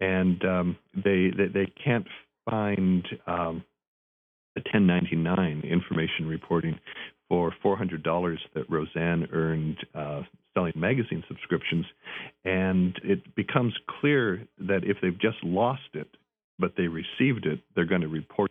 and 0.01 0.45
um, 0.45 0.77
they, 0.95 1.31
they, 1.37 1.47
they 1.53 1.73
can't 1.85 2.07
find 2.49 3.07
um, 3.27 3.63
the 4.55 4.63
1099 4.73 5.63
information 5.65 6.27
reporting 6.27 6.79
for 7.29 7.53
$400 7.65 8.37
that 8.55 8.69
Roseanne 8.69 9.29
earned 9.33 9.79
uh, 9.95 10.23
selling 10.55 10.73
magazine 10.77 11.23
subscriptions, 11.29 11.87
and 12.45 12.99
it 13.05 13.35
becomes 13.35 13.75
clear 14.01 14.47
that 14.59 14.81
if 14.85 14.97
they've 15.01 15.21
just 15.21 15.43
lost 15.43 15.81
it, 15.95 16.09
but 16.59 16.73
they 16.77 16.89
received 16.89 17.47
it, 17.47 17.61
they're 17.75 17.87
going 17.87 18.03
to 18.03 18.09
report 18.09 18.51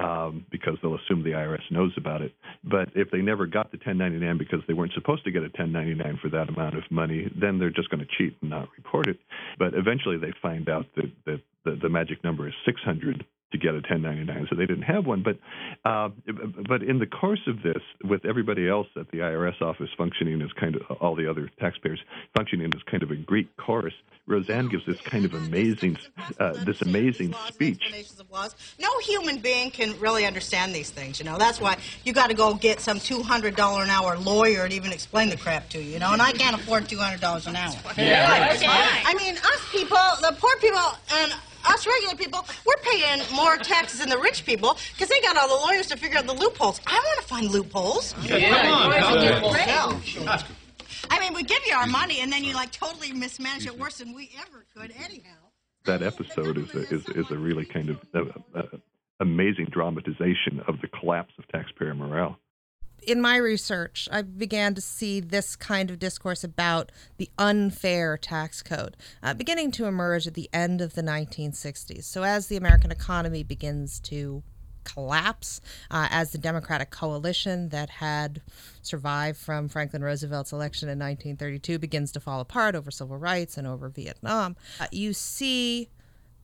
um, 0.00 0.46
because 0.50 0.74
they'll 0.82 0.96
assume 0.96 1.22
the 1.22 1.30
IRS 1.30 1.62
knows 1.70 1.92
about 1.96 2.22
it. 2.22 2.32
But 2.64 2.88
if 2.94 3.10
they 3.10 3.18
never 3.18 3.46
got 3.46 3.70
the 3.70 3.78
1099 3.78 4.38
because 4.38 4.60
they 4.66 4.74
weren't 4.74 4.92
supposed 4.94 5.24
to 5.24 5.30
get 5.30 5.42
a 5.42 5.52
1099 5.52 6.18
for 6.22 6.28
that 6.30 6.48
amount 6.48 6.76
of 6.76 6.84
money, 6.90 7.30
then 7.38 7.58
they're 7.58 7.70
just 7.70 7.90
going 7.90 8.00
to 8.00 8.08
cheat 8.18 8.36
and 8.40 8.50
not 8.50 8.68
report 8.76 9.08
it. 9.08 9.18
But 9.58 9.74
eventually 9.74 10.18
they 10.18 10.32
find 10.40 10.68
out 10.68 10.86
that, 10.96 11.10
that 11.26 11.40
the, 11.64 11.78
the 11.82 11.88
magic 11.88 12.24
number 12.24 12.48
is 12.48 12.54
600 12.64 13.24
to 13.52 13.58
get 13.58 13.70
a 13.70 13.82
1099, 13.82 14.46
so 14.48 14.56
they 14.56 14.66
didn't 14.66 14.82
have 14.82 15.06
one. 15.06 15.22
But 15.22 15.38
uh, 15.84 16.10
but 16.68 16.82
in 16.82 16.98
the 16.98 17.06
course 17.06 17.46
of 17.46 17.62
this, 17.62 17.82
with 18.04 18.24
everybody 18.24 18.68
else 18.68 18.86
at 18.96 19.10
the 19.10 19.18
IRS 19.18 19.60
office 19.60 19.90
functioning 19.96 20.40
as 20.42 20.52
kind 20.52 20.76
of 20.76 20.82
all 21.00 21.16
the 21.16 21.28
other 21.28 21.50
taxpayers 21.58 22.00
functioning 22.36 22.72
as 22.74 22.82
kind 22.84 23.02
of 23.02 23.10
a 23.10 23.16
Greek 23.16 23.48
chorus, 23.56 23.94
Roseanne 24.26 24.68
gives 24.68 24.86
this 24.86 25.00
kind 25.00 25.24
of 25.24 25.34
amazing 25.34 25.98
uh, 26.38 26.52
this 26.64 26.80
amazing 26.82 27.34
speech. 27.48 27.82
No 28.78 28.98
human 29.00 29.38
being 29.38 29.70
can 29.70 29.98
really 29.98 30.24
understand 30.24 30.72
these 30.72 30.90
things. 30.90 31.18
You 31.18 31.24
know 31.24 31.36
that's 31.36 31.60
why 31.60 31.76
you 32.04 32.12
got 32.12 32.28
to 32.28 32.34
go 32.34 32.54
get 32.54 32.80
some 32.80 33.00
two 33.00 33.22
hundred 33.22 33.56
dollar 33.56 33.82
an 33.82 33.90
hour 33.90 34.16
lawyer 34.16 34.64
and 34.64 34.72
even 34.72 34.92
explain 34.92 35.28
the 35.28 35.36
crap 35.36 35.68
to 35.70 35.82
you. 35.82 35.94
You 35.94 35.98
know, 35.98 36.12
and 36.12 36.22
I 36.22 36.32
can't 36.32 36.54
afford 36.54 36.88
two 36.88 36.98
hundred 36.98 37.20
dollars 37.20 37.46
an 37.46 37.56
hour. 37.56 37.74
Yeah, 37.96 38.52
okay. 38.54 38.66
I 38.68 39.14
mean, 39.14 39.36
us 39.36 39.68
people, 39.72 39.98
the 40.20 40.36
poor 40.38 40.54
people, 40.60 40.78
and 41.12 41.34
us 41.66 41.86
regular 41.86 42.16
people, 42.16 42.46
we're 42.66 42.76
paying 42.82 43.22
more 43.34 43.56
taxes 43.56 44.00
than 44.00 44.08
the 44.08 44.18
rich 44.18 44.44
people 44.44 44.76
because 44.92 45.08
they 45.08 45.20
got 45.20 45.36
all 45.36 45.48
the 45.48 45.66
lawyers 45.66 45.86
to 45.88 45.96
figure 45.96 46.18
out 46.18 46.26
the 46.26 46.34
loopholes. 46.34 46.80
I 46.86 46.94
want 46.94 47.20
to 47.20 47.26
find 47.26 47.50
loopholes. 47.50 48.14
Yeah, 48.22 48.36
yeah. 48.36 48.62
Come 48.62 50.28
on. 50.28 50.40
I 51.10 51.18
mean, 51.18 51.34
we 51.34 51.42
give 51.42 51.60
you 51.66 51.74
our 51.74 51.86
money 51.86 52.20
and 52.20 52.32
then 52.32 52.44
you 52.44 52.54
like 52.54 52.72
totally 52.72 53.12
mismanage 53.12 53.66
it 53.66 53.78
worse 53.78 53.98
than 53.98 54.14
we 54.14 54.30
ever 54.40 54.64
could, 54.76 54.92
anyhow. 55.02 55.36
That 55.84 56.02
episode 56.02 56.58
is 56.58 56.74
a, 56.74 56.94
is, 56.94 57.08
is 57.08 57.30
a 57.30 57.36
really 57.36 57.64
kind 57.64 57.90
of 57.90 57.98
uh, 58.14 58.24
uh, 58.54 58.62
amazing 59.18 59.66
dramatization 59.70 60.60
of 60.68 60.80
the 60.80 60.88
collapse 60.88 61.32
of 61.38 61.48
taxpayer 61.48 61.94
morale 61.94 62.38
in 63.02 63.20
my 63.20 63.36
research, 63.36 64.08
I 64.10 64.22
began 64.22 64.74
to 64.74 64.80
see 64.80 65.20
this 65.20 65.56
kind 65.56 65.90
of 65.90 65.98
discourse 65.98 66.44
about 66.44 66.92
the 67.16 67.30
unfair 67.38 68.16
tax 68.16 68.62
code 68.62 68.96
uh, 69.22 69.34
beginning 69.34 69.70
to 69.72 69.86
emerge 69.86 70.26
at 70.26 70.34
the 70.34 70.48
end 70.52 70.80
of 70.80 70.94
the 70.94 71.02
1960s. 71.02 72.04
So, 72.04 72.22
as 72.22 72.46
the 72.46 72.56
American 72.56 72.90
economy 72.90 73.42
begins 73.42 74.00
to 74.00 74.42
collapse, 74.84 75.60
uh, 75.90 76.08
as 76.10 76.32
the 76.32 76.38
Democratic 76.38 76.90
coalition 76.90 77.68
that 77.68 77.90
had 77.90 78.40
survived 78.82 79.38
from 79.38 79.68
Franklin 79.68 80.02
Roosevelt's 80.02 80.52
election 80.52 80.88
in 80.88 80.98
1932 80.98 81.78
begins 81.78 82.12
to 82.12 82.20
fall 82.20 82.40
apart 82.40 82.74
over 82.74 82.90
civil 82.90 83.16
rights 83.16 83.56
and 83.56 83.66
over 83.66 83.88
Vietnam, 83.88 84.56
uh, 84.80 84.86
you 84.90 85.12
see 85.12 85.88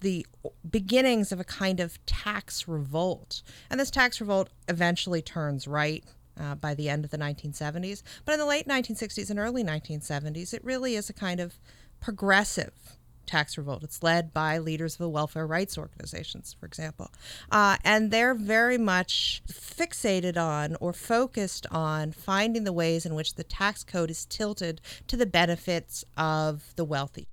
the 0.00 0.26
beginnings 0.68 1.32
of 1.32 1.40
a 1.40 1.44
kind 1.44 1.80
of 1.80 2.04
tax 2.04 2.68
revolt. 2.68 3.42
And 3.70 3.80
this 3.80 3.90
tax 3.90 4.20
revolt 4.20 4.50
eventually 4.68 5.22
turns 5.22 5.66
right 5.66 6.04
uh, 6.40 6.54
by 6.54 6.74
the 6.74 6.88
end 6.88 7.04
of 7.04 7.10
the 7.10 7.18
1970s. 7.18 8.02
But 8.24 8.32
in 8.32 8.40
the 8.40 8.46
late 8.46 8.66
1960s 8.66 9.30
and 9.30 9.38
early 9.38 9.64
1970s, 9.64 10.52
it 10.52 10.64
really 10.64 10.94
is 10.94 11.10
a 11.10 11.14
kind 11.14 11.40
of 11.40 11.58
progressive 12.00 12.96
tax 13.26 13.58
revolt. 13.58 13.82
It's 13.82 14.02
led 14.02 14.32
by 14.32 14.58
leaders 14.58 14.94
of 14.94 14.98
the 14.98 15.08
welfare 15.08 15.46
rights 15.46 15.76
organizations, 15.76 16.54
for 16.58 16.66
example. 16.66 17.10
Uh, 17.50 17.76
and 17.84 18.10
they're 18.10 18.34
very 18.34 18.78
much 18.78 19.42
fixated 19.48 20.36
on 20.36 20.76
or 20.80 20.92
focused 20.92 21.66
on 21.70 22.12
finding 22.12 22.64
the 22.64 22.72
ways 22.72 23.04
in 23.04 23.14
which 23.14 23.34
the 23.34 23.44
tax 23.44 23.82
code 23.82 24.10
is 24.10 24.24
tilted 24.24 24.80
to 25.08 25.16
the 25.16 25.26
benefits 25.26 26.04
of 26.16 26.72
the 26.76 26.84
wealthy 26.84 27.28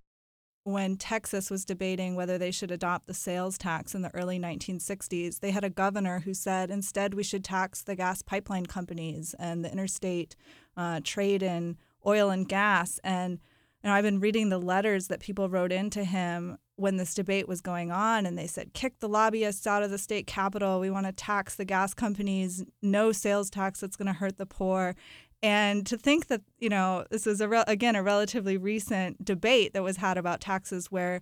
when 0.63 0.95
Texas 0.95 1.51
was 1.51 1.65
debating 1.65 2.15
whether 2.15 2.37
they 2.37 2.51
should 2.51 2.71
adopt 2.71 3.07
the 3.07 3.13
sales 3.13 3.57
tax 3.57 3.93
in 3.93 4.01
the 4.01 4.13
early 4.15 4.39
1960s, 4.39 5.39
they 5.39 5.51
had 5.51 5.63
a 5.63 5.69
governor 5.69 6.19
who 6.19 6.33
said 6.33 6.71
instead 6.71 7.13
we 7.13 7.23
should 7.23 7.43
tax 7.43 7.83
the 7.83 7.95
gas 7.95 8.21
pipeline 8.21 8.65
companies 8.65 9.35
and 9.37 9.63
the 9.63 9.71
interstate 9.71 10.35
uh, 10.77 11.01
trade 11.03 11.43
in 11.43 11.77
oil 12.05 12.29
and 12.29 12.47
gas. 12.47 12.99
And 13.03 13.39
you 13.83 13.89
know, 13.89 13.95
I've 13.95 14.03
been 14.03 14.21
reading 14.21 14.49
the 14.49 14.59
letters 14.59 15.07
that 15.09 15.19
people 15.19 15.49
wrote 15.49 15.73
into 15.73 16.05
him 16.05 16.57
when 16.75 16.97
this 16.97 17.13
debate 17.13 17.47
was 17.47 17.61
going 17.61 17.91
on 17.91 18.25
and 18.25 18.37
they 18.37 18.47
said 18.47 18.73
kick 18.73 18.99
the 18.99 19.09
lobbyists 19.09 19.67
out 19.67 19.83
of 19.83 19.91
the 19.91 19.97
state 19.97 20.25
capitol. 20.25 20.79
We 20.79 20.89
want 20.89 21.05
to 21.05 21.11
tax 21.11 21.55
the 21.55 21.65
gas 21.65 21.93
companies. 21.93 22.63
No 22.81 23.11
sales 23.11 23.49
tax 23.49 23.81
that's 23.81 23.97
going 23.97 24.07
to 24.07 24.13
hurt 24.13 24.37
the 24.37 24.45
poor 24.45 24.95
and 25.43 25.85
to 25.85 25.97
think 25.97 26.27
that 26.27 26.41
you 26.57 26.69
know 26.69 27.05
this 27.11 27.27
is 27.27 27.41
a 27.41 27.47
re- 27.47 27.63
again 27.67 27.95
a 27.95 28.01
relatively 28.01 28.57
recent 28.57 29.23
debate 29.23 29.73
that 29.73 29.83
was 29.83 29.97
had 29.97 30.17
about 30.17 30.41
taxes 30.41 30.91
where 30.91 31.21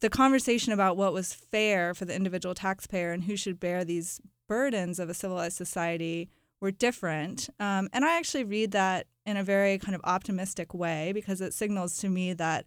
the 0.00 0.10
conversation 0.10 0.72
about 0.72 0.96
what 0.96 1.12
was 1.12 1.32
fair 1.32 1.94
for 1.94 2.04
the 2.04 2.14
individual 2.14 2.54
taxpayer 2.54 3.12
and 3.12 3.24
who 3.24 3.36
should 3.36 3.60
bear 3.60 3.84
these 3.84 4.20
burdens 4.48 4.98
of 4.98 5.08
a 5.08 5.14
civilized 5.14 5.56
society 5.56 6.28
were 6.60 6.70
different 6.70 7.48
um, 7.60 7.88
and 7.92 8.04
i 8.04 8.18
actually 8.18 8.44
read 8.44 8.72
that 8.72 9.06
in 9.24 9.36
a 9.36 9.44
very 9.44 9.78
kind 9.78 9.94
of 9.94 10.00
optimistic 10.04 10.74
way 10.74 11.12
because 11.14 11.40
it 11.40 11.54
signals 11.54 11.96
to 11.96 12.08
me 12.08 12.32
that 12.32 12.66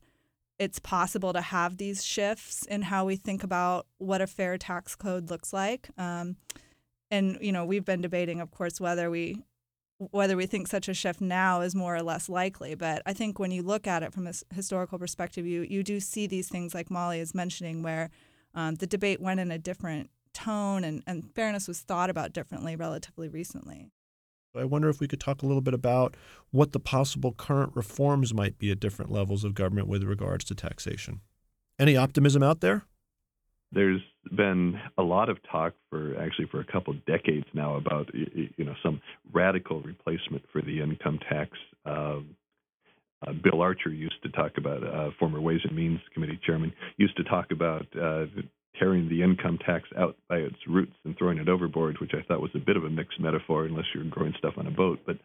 it's 0.60 0.80
possible 0.80 1.34
to 1.34 1.42
have 1.42 1.78
these 1.78 2.06
shifts 2.06 2.66
in 2.68 2.84
how 2.84 3.06
we 3.06 3.16
think 3.16 3.44
about 3.44 3.88
what 3.98 4.22
a 4.22 4.28
fair 4.28 4.58
tax 4.58 4.96
code 4.96 5.30
looks 5.30 5.52
like. 5.52 5.90
Um, 5.98 6.38
and 7.10 7.38
you 7.42 7.52
know, 7.52 7.66
we've 7.66 7.84
been 7.84 8.02
debating, 8.02 8.40
of 8.40 8.52
course, 8.52 8.80
whether 8.80 9.10
we 9.10 9.44
whether 10.12 10.36
we 10.36 10.46
think 10.46 10.68
such 10.68 10.88
a 10.88 10.94
shift 10.94 11.22
now 11.22 11.62
is 11.62 11.76
more 11.76 11.96
or 11.96 12.04
less 12.04 12.30
likely. 12.30 12.76
But 12.76 13.02
I 13.06 13.14
think 13.14 13.40
when 13.40 13.52
you 13.52 13.64
look 13.64 13.88
at 13.88 14.04
it 14.04 14.14
from 14.14 14.28
a 14.28 14.34
historical 14.54 15.00
perspective, 15.00 15.46
you 15.46 15.62
you 15.62 15.84
do 15.84 16.00
see 16.00 16.28
these 16.28 16.50
things 16.50 16.74
like 16.74 16.92
Molly 16.92 17.20
is 17.20 17.34
mentioning, 17.34 17.84
where 17.84 18.10
um, 18.56 18.76
the 18.76 18.88
debate 18.88 19.22
went 19.22 19.40
in 19.40 19.52
a 19.52 19.58
different 19.58 20.10
tone 20.34 20.84
and, 20.84 21.04
and 21.06 21.30
fairness 21.36 21.68
was 21.68 21.80
thought 21.82 22.10
about 22.10 22.34
differently 22.34 22.76
relatively 22.76 23.30
recently. 23.30 23.92
I 24.56 24.66
wonder 24.66 24.90
if 24.90 25.00
we 25.00 25.08
could 25.08 25.20
talk 25.20 25.42
a 25.42 25.46
little 25.48 25.62
bit 25.62 25.74
about 25.74 26.16
what 26.52 26.74
the 26.74 26.80
possible 26.80 27.32
current 27.32 27.76
reforms 27.76 28.34
might 28.34 28.60
be 28.60 28.70
at 28.72 28.80
different 28.80 29.12
levels 29.12 29.44
of 29.44 29.56
government 29.56 29.88
with 29.88 30.04
regards 30.04 30.46
to 30.46 30.56
taxation. 30.56 31.22
Any 31.80 31.98
optimism 31.98 32.44
out 32.44 32.62
there? 32.62 32.84
There's 33.74 34.02
been 34.36 34.80
a 34.98 35.04
lot 35.04 35.30
of 35.30 35.38
talk 35.52 35.74
for 35.90 36.16
actually 36.20 36.48
for 36.52 36.60
a 36.60 36.66
couple 36.72 36.94
of 36.94 37.06
decades 37.06 37.46
now 37.54 37.76
about 37.76 38.10
you 38.14 38.66
know 38.66 38.76
some 38.84 39.02
radical 39.32 39.82
replacement 39.82 40.44
for 40.52 40.62
the 40.62 40.82
income 40.82 41.20
tax. 41.30 41.52
Uh, 41.86 42.20
uh, 43.26 43.34
Bill 43.44 43.62
Archer 43.62 43.90
used 43.90 44.22
to 44.24 44.30
talk 44.30 44.54
about, 44.58 44.84
uh, 44.84 45.12
former 45.18 45.40
Ways 45.40 45.62
and 45.64 45.76
Means 45.76 46.00
Committee 46.14 46.40
chairman, 46.46 46.74
used 46.98 47.16
to 47.18 47.24
talk 47.24 47.52
about 47.52 47.86
uh, 47.96 48.26
tearing 48.78 49.08
the 49.08 49.22
income 49.22 49.60
tax 49.66 49.88
out 49.98 50.18
by 50.28 50.38
its 50.38 50.56
roots 50.68 50.94
and 51.06 51.18
throwing 51.18 51.38
it 51.38 51.48
overboard, 51.48 52.00
which 52.00 52.12
I 52.14 52.24
thought 52.24 52.42
was 52.42 52.52
a 52.56 52.60
bit 52.60 52.76
of 52.76 52.84
a 52.84 52.90
mixed 52.90 53.20
metaphor, 53.20 53.66
unless 53.66 53.86
you're 53.94 54.04
growing 54.06 54.34
stuff 54.38 54.56
on 54.58 54.68
a 54.68 54.72
boat. 54.72 55.00
But 55.06 55.18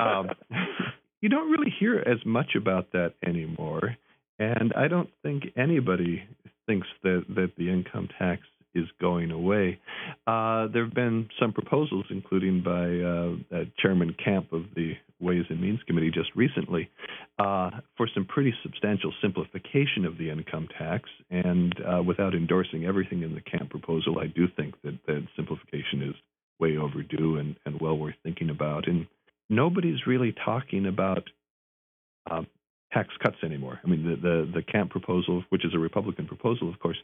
um, 0.00 0.28
you 1.20 1.28
don't 1.28 1.50
really 1.50 1.72
hear 1.78 1.98
as 1.98 2.24
much 2.24 2.54
about 2.56 2.92
that 2.92 3.14
anymore, 3.26 3.96
and 4.38 4.72
I 4.74 4.88
don't 4.88 5.10
think 5.22 5.44
anybody 5.56 6.22
thinks 6.66 6.86
that 7.02 7.24
that 7.28 7.52
the 7.56 7.70
income 7.70 8.08
tax 8.18 8.42
is 8.74 8.86
going 9.00 9.30
away. 9.30 9.78
Uh, 10.26 10.66
there 10.72 10.84
have 10.84 10.94
been 10.94 11.28
some 11.40 11.52
proposals, 11.52 12.06
including 12.10 12.62
by 12.62 12.70
uh, 12.80 13.60
uh, 13.60 13.64
Chairman 13.78 14.14
Camp 14.24 14.52
of 14.52 14.62
the 14.74 14.94
Ways 15.20 15.44
and 15.50 15.60
Means 15.60 15.80
Committee 15.86 16.10
just 16.10 16.30
recently, 16.34 16.88
uh, 17.38 17.70
for 17.96 18.08
some 18.14 18.24
pretty 18.24 18.52
substantial 18.62 19.12
simplification 19.20 20.04
of 20.04 20.18
the 20.18 20.30
income 20.30 20.68
tax. 20.78 21.08
And 21.30 21.74
uh, 21.80 22.02
without 22.02 22.34
endorsing 22.34 22.84
everything 22.84 23.22
in 23.22 23.34
the 23.34 23.40
Camp 23.40 23.70
proposal, 23.70 24.18
I 24.18 24.26
do 24.26 24.46
think 24.56 24.74
that, 24.82 24.98
that 25.06 25.26
simplification 25.36 26.02
is 26.02 26.14
way 26.58 26.76
overdue 26.76 27.36
and, 27.38 27.56
and 27.66 27.80
well 27.80 27.96
worth 27.96 28.14
thinking 28.22 28.50
about. 28.50 28.88
And 28.88 29.06
nobody's 29.50 30.06
really 30.06 30.34
talking 30.44 30.86
about 30.86 31.28
uh, 32.30 32.42
tax 32.92 33.08
cuts 33.22 33.36
anymore. 33.42 33.80
I 33.84 33.88
mean, 33.88 34.04
the, 34.04 34.16
the, 34.16 34.50
the 34.54 34.62
Camp 34.62 34.90
proposal, 34.90 35.44
which 35.48 35.64
is 35.64 35.74
a 35.74 35.78
Republican 35.78 36.26
proposal, 36.26 36.68
of 36.68 36.78
course, 36.78 36.98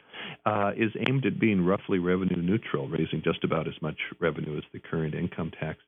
uh, 0.47 0.73
is 0.77 0.93
aimed 1.09 1.25
at 1.27 1.39
being 1.39 1.65
roughly 1.65 1.99
revenue 1.99 2.43
neutral, 2.43 2.89
raising 2.89 3.23
just 3.23 3.45
about 3.45 3.67
as 3.67 3.81
much 3.81 3.99
revenue 4.21 4.57
as 4.57 4.65
the 4.73 4.79
current 4.79 5.15
income 5.15 5.51
tax. 5.59 5.79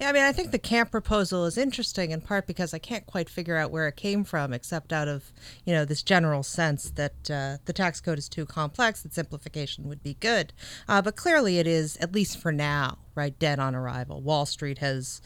Yeah, 0.00 0.10
I 0.10 0.12
mean, 0.12 0.22
I 0.22 0.30
think 0.30 0.52
the 0.52 0.60
Camp 0.60 0.92
proposal 0.92 1.44
is 1.44 1.58
interesting 1.58 2.12
in 2.12 2.20
part 2.20 2.46
because 2.46 2.72
I 2.72 2.78
can't 2.78 3.04
quite 3.04 3.28
figure 3.28 3.56
out 3.56 3.72
where 3.72 3.88
it 3.88 3.96
came 3.96 4.22
from, 4.22 4.52
except 4.52 4.92
out 4.92 5.08
of 5.08 5.32
you 5.64 5.74
know 5.74 5.84
this 5.84 6.04
general 6.04 6.44
sense 6.44 6.90
that 6.90 7.28
uh, 7.28 7.56
the 7.64 7.72
tax 7.72 8.00
code 8.00 8.16
is 8.16 8.28
too 8.28 8.46
complex, 8.46 9.02
that 9.02 9.12
simplification 9.12 9.88
would 9.88 10.04
be 10.04 10.14
good. 10.14 10.52
Uh, 10.88 11.02
but 11.02 11.16
clearly, 11.16 11.58
it 11.58 11.66
is 11.66 11.96
at 11.96 12.14
least 12.14 12.38
for 12.38 12.52
now, 12.52 12.98
right, 13.16 13.36
dead 13.40 13.58
on 13.58 13.74
arrival. 13.74 14.20
Wall 14.20 14.46
Street 14.46 14.78
has 14.78 15.20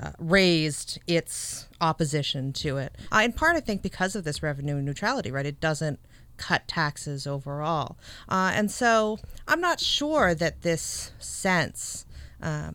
uh, 0.00 0.12
raised 0.18 0.98
its 1.06 1.68
opposition 1.80 2.52
to 2.52 2.76
it. 2.78 2.96
Uh, 3.12 3.22
in 3.24 3.32
part, 3.32 3.56
I 3.56 3.60
think 3.60 3.82
because 3.82 4.14
of 4.14 4.24
this 4.24 4.42
revenue 4.42 4.80
neutrality, 4.80 5.30
right? 5.30 5.46
It 5.46 5.60
doesn't 5.60 5.98
cut 6.36 6.68
taxes 6.68 7.26
overall. 7.26 7.96
Uh, 8.28 8.52
and 8.54 8.70
so 8.70 9.18
I'm 9.48 9.60
not 9.60 9.80
sure 9.80 10.34
that 10.34 10.62
this 10.62 11.12
sense, 11.18 12.04
uh, 12.42 12.72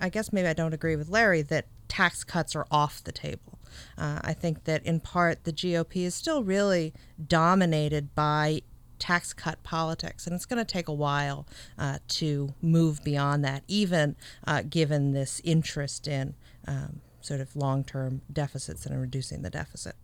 i 0.00 0.08
guess 0.08 0.32
maybe 0.32 0.48
I 0.48 0.52
don't 0.52 0.74
agree 0.74 0.96
with 0.96 1.08
Larry, 1.08 1.42
that 1.42 1.66
tax 1.88 2.24
cuts 2.24 2.56
are 2.56 2.66
off 2.70 3.04
the 3.04 3.12
table. 3.12 3.58
Uh, 3.96 4.20
I 4.22 4.32
think 4.32 4.64
that 4.64 4.84
in 4.84 5.00
part 5.00 5.44
the 5.44 5.52
GOP 5.52 6.04
is 6.04 6.14
still 6.14 6.42
really 6.42 6.92
dominated 7.24 8.14
by 8.14 8.62
tax 8.98 9.32
cut 9.32 9.62
politics, 9.62 10.26
and 10.26 10.34
it's 10.34 10.46
going 10.46 10.64
to 10.64 10.64
take 10.64 10.88
a 10.88 10.92
while 10.92 11.46
uh, 11.78 11.98
to 12.08 12.54
move 12.62 13.02
beyond 13.04 13.44
that, 13.44 13.62
even 13.68 14.16
uh, 14.46 14.62
given 14.62 15.12
this 15.12 15.40
interest 15.44 16.08
in 16.08 16.34
um, 16.66 17.00
sort 17.20 17.40
of 17.40 17.54
long 17.56 17.84
term 17.84 18.22
deficits 18.32 18.86
and 18.86 19.00
reducing 19.00 19.42
the 19.42 19.50
deficit. 19.50 19.96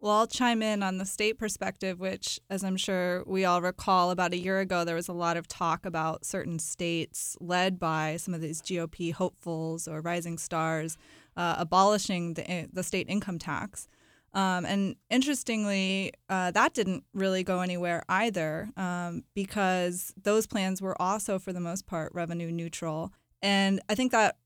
Well, 0.00 0.12
I'll 0.12 0.26
chime 0.26 0.62
in 0.62 0.82
on 0.82 0.98
the 0.98 1.06
state 1.06 1.38
perspective, 1.38 2.00
which, 2.00 2.40
as 2.50 2.64
I'm 2.64 2.76
sure 2.76 3.22
we 3.24 3.44
all 3.44 3.62
recall, 3.62 4.10
about 4.10 4.32
a 4.32 4.36
year 4.36 4.58
ago, 4.58 4.84
there 4.84 4.96
was 4.96 5.06
a 5.06 5.12
lot 5.12 5.36
of 5.36 5.46
talk 5.46 5.86
about 5.86 6.24
certain 6.24 6.58
states 6.58 7.36
led 7.40 7.78
by 7.78 8.16
some 8.16 8.34
of 8.34 8.40
these 8.40 8.60
GOP 8.60 9.12
hopefuls 9.12 9.86
or 9.86 10.00
rising 10.00 10.38
stars 10.38 10.98
uh, 11.36 11.54
abolishing 11.56 12.34
the, 12.34 12.50
eh, 12.50 12.66
the 12.72 12.82
state 12.82 13.08
income 13.08 13.38
tax. 13.38 13.86
Um, 14.34 14.64
and 14.64 14.96
interestingly, 15.08 16.12
uh, 16.28 16.50
that 16.50 16.74
didn't 16.74 17.04
really 17.14 17.44
go 17.44 17.60
anywhere 17.60 18.02
either 18.08 18.70
um, 18.76 19.22
because 19.34 20.12
those 20.20 20.48
plans 20.48 20.82
were 20.82 21.00
also, 21.00 21.38
for 21.38 21.52
the 21.52 21.60
most 21.60 21.86
part, 21.86 22.12
revenue 22.12 22.50
neutral. 22.50 23.12
And 23.40 23.80
I 23.88 23.94
think 23.94 24.10
that 24.10 24.36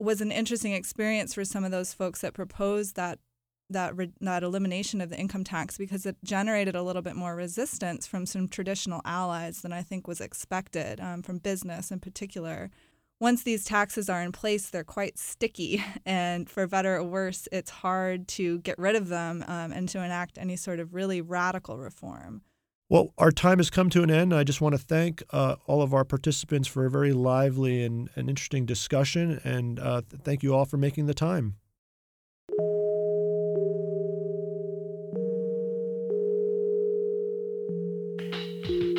was 0.00 0.20
an 0.20 0.32
interesting 0.32 0.72
experience 0.72 1.34
for 1.34 1.44
some 1.44 1.64
of 1.64 1.70
those 1.70 1.92
folks 1.92 2.20
that 2.22 2.34
proposed 2.34 2.96
that 2.96 3.18
that 3.70 3.96
re- 3.96 4.12
that 4.20 4.42
elimination 4.42 5.00
of 5.00 5.10
the 5.10 5.18
income 5.18 5.44
tax 5.44 5.78
because 5.78 6.04
it 6.04 6.16
generated 6.24 6.74
a 6.74 6.82
little 6.82 7.02
bit 7.02 7.14
more 7.14 7.36
resistance 7.36 8.06
from 8.06 8.26
some 8.26 8.48
traditional 8.48 9.00
allies 9.04 9.62
than 9.62 9.72
I 9.72 9.82
think 9.82 10.08
was 10.08 10.20
expected 10.20 11.00
um, 11.00 11.22
from 11.22 11.38
business 11.38 11.90
in 11.90 12.00
particular. 12.00 12.70
Once 13.20 13.42
these 13.42 13.64
taxes 13.64 14.08
are 14.08 14.22
in 14.22 14.32
place, 14.32 14.70
they're 14.70 14.82
quite 14.82 15.18
sticky, 15.18 15.84
and 16.06 16.48
for 16.48 16.66
better 16.66 16.96
or 16.96 17.04
worse, 17.04 17.46
it's 17.52 17.70
hard 17.70 18.26
to 18.26 18.58
get 18.60 18.78
rid 18.78 18.96
of 18.96 19.08
them 19.08 19.44
um, 19.46 19.72
and 19.72 19.88
to 19.90 20.02
enact 20.02 20.38
any 20.38 20.56
sort 20.56 20.80
of 20.80 20.94
really 20.94 21.20
radical 21.20 21.78
reform. 21.78 22.42
Well, 22.90 23.14
our 23.18 23.30
time 23.30 23.58
has 23.58 23.70
come 23.70 23.88
to 23.90 24.02
an 24.02 24.10
end. 24.10 24.34
I 24.34 24.42
just 24.42 24.60
want 24.60 24.74
to 24.74 24.78
thank 24.78 25.22
uh, 25.30 25.54
all 25.68 25.80
of 25.80 25.94
our 25.94 26.04
participants 26.04 26.66
for 26.66 26.86
a 26.86 26.90
very 26.90 27.12
lively 27.12 27.84
and, 27.84 28.10
and 28.16 28.28
interesting 28.28 28.66
discussion, 28.66 29.40
and 29.44 29.78
uh, 29.78 30.02
thank 30.24 30.42
you 30.42 30.56
all 30.56 30.64
for 30.64 30.76
making 30.76 31.06
the 31.06 31.14
time. 31.14 31.54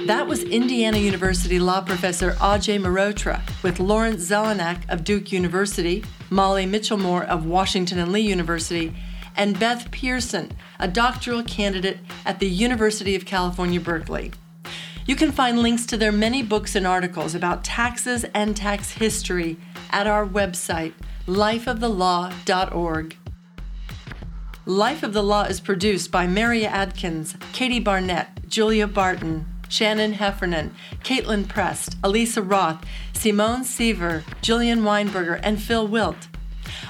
That 0.08 0.26
was 0.26 0.44
Indiana 0.46 0.98
University 0.98 1.60
law 1.60 1.82
professor 1.82 2.32
Ajay 2.40 2.82
Mehrotra 2.82 3.42
with 3.62 3.82
Lawrence 3.82 4.24
Zelenak 4.30 4.90
of 4.90 5.04
Duke 5.04 5.34
University, 5.34 6.06
Molly 6.30 6.66
Michelmore 6.66 7.26
of 7.26 7.46
Washington 7.46 8.00
and 8.00 8.14
Lee 8.14 8.22
University, 8.22 8.94
and 9.42 9.60
Beth 9.60 9.90
Pearson, 9.90 10.52
a 10.80 10.88
doctoral 10.88 11.42
candidate 11.42 11.98
at 12.28 12.40
the 12.40 12.48
University 12.48 13.16
of 13.16 13.26
California, 13.26 13.80
Berkeley. 13.80 14.34
You 15.08 15.16
can 15.16 15.32
find 15.32 15.58
links 15.58 15.88
to 15.88 15.98
their 15.98 16.12
many 16.12 16.44
books 16.44 16.76
and 16.76 16.86
articles 16.86 17.34
about 17.34 17.64
taxes 17.64 18.24
and 18.36 18.56
tax 18.56 18.92
history 18.92 19.58
at 19.90 20.06
our 20.06 20.28
website, 20.28 20.94
lifeofthelaw.org. 21.26 23.18
Life 24.68 25.02
of 25.02 25.14
the 25.14 25.24
Law 25.24 25.46
is 25.46 25.60
produced 25.60 26.12
by 26.12 26.28
Mary 26.28 26.64
Adkins, 26.64 27.36
Katie 27.52 27.80
Barnett, 27.80 28.48
Julia 28.48 28.86
Barton, 28.86 29.48
Shannon 29.68 30.14
Heffernan, 30.14 30.76
Caitlin 31.04 31.48
Prest, 31.48 31.98
Elisa 32.04 32.44
Roth, 32.44 32.86
Simone 33.14 33.64
Seaver, 33.64 34.24
Jillian 34.44 34.82
Weinberger, 34.82 35.40
and 35.42 35.60
Phil 35.60 35.88
Wilt. 35.88 36.28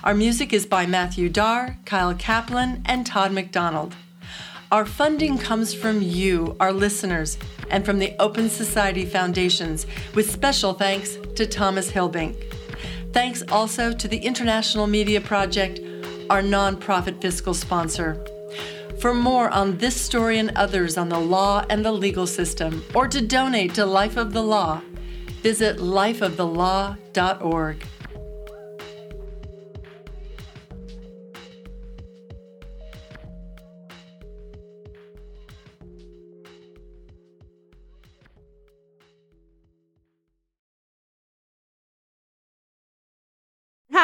Our 0.04 0.16
music 0.16 0.52
is 0.52 0.66
by 0.66 0.88
Matthew 0.88 1.30
Darr, 1.30 1.78
Kyle 1.86 2.16
Kaplan, 2.16 2.82
and 2.86 3.06
Todd 3.06 3.34
McDonald. 3.34 3.94
Our 4.72 4.84
funding 4.84 5.38
comes 5.38 5.76
from 5.76 6.02
you, 6.02 6.56
our 6.60 6.74
listeners, 6.74 7.38
and 7.70 7.86
from 7.86 8.00
the 8.00 8.16
Open 8.18 8.50
Society 8.50 9.06
Foundations, 9.06 9.86
with 10.16 10.32
special 10.32 10.74
thanks 10.74 11.20
to 11.36 11.46
Thomas 11.46 11.92
Hilbink. 11.92 12.36
Thanks 13.14 13.44
also 13.52 13.94
to 13.94 14.08
the 14.08 14.18
International 14.18 14.88
Media 14.88 15.22
Project, 15.22 15.80
our 16.32 16.42
nonprofit 16.42 17.22
fiscal 17.22 17.54
sponsor. 17.54 18.26
For 19.00 19.14
more 19.14 19.52
on 19.52 19.78
this 19.78 20.02
story 20.02 20.40
and 20.40 20.50
others 20.56 20.98
on 20.98 21.10
the 21.10 21.20
law 21.20 21.64
and 21.70 21.86
the 21.86 21.92
legal 21.92 22.26
system, 22.26 22.84
or 22.96 23.08
to 23.08 23.22
donate 23.22 23.76
to 23.76 23.86
Life 23.86 24.18
of 24.18 24.34
the 24.34 24.42
Law, 24.42 24.82
visit 25.44 25.78
lifeofthelaw.org. 25.78 27.86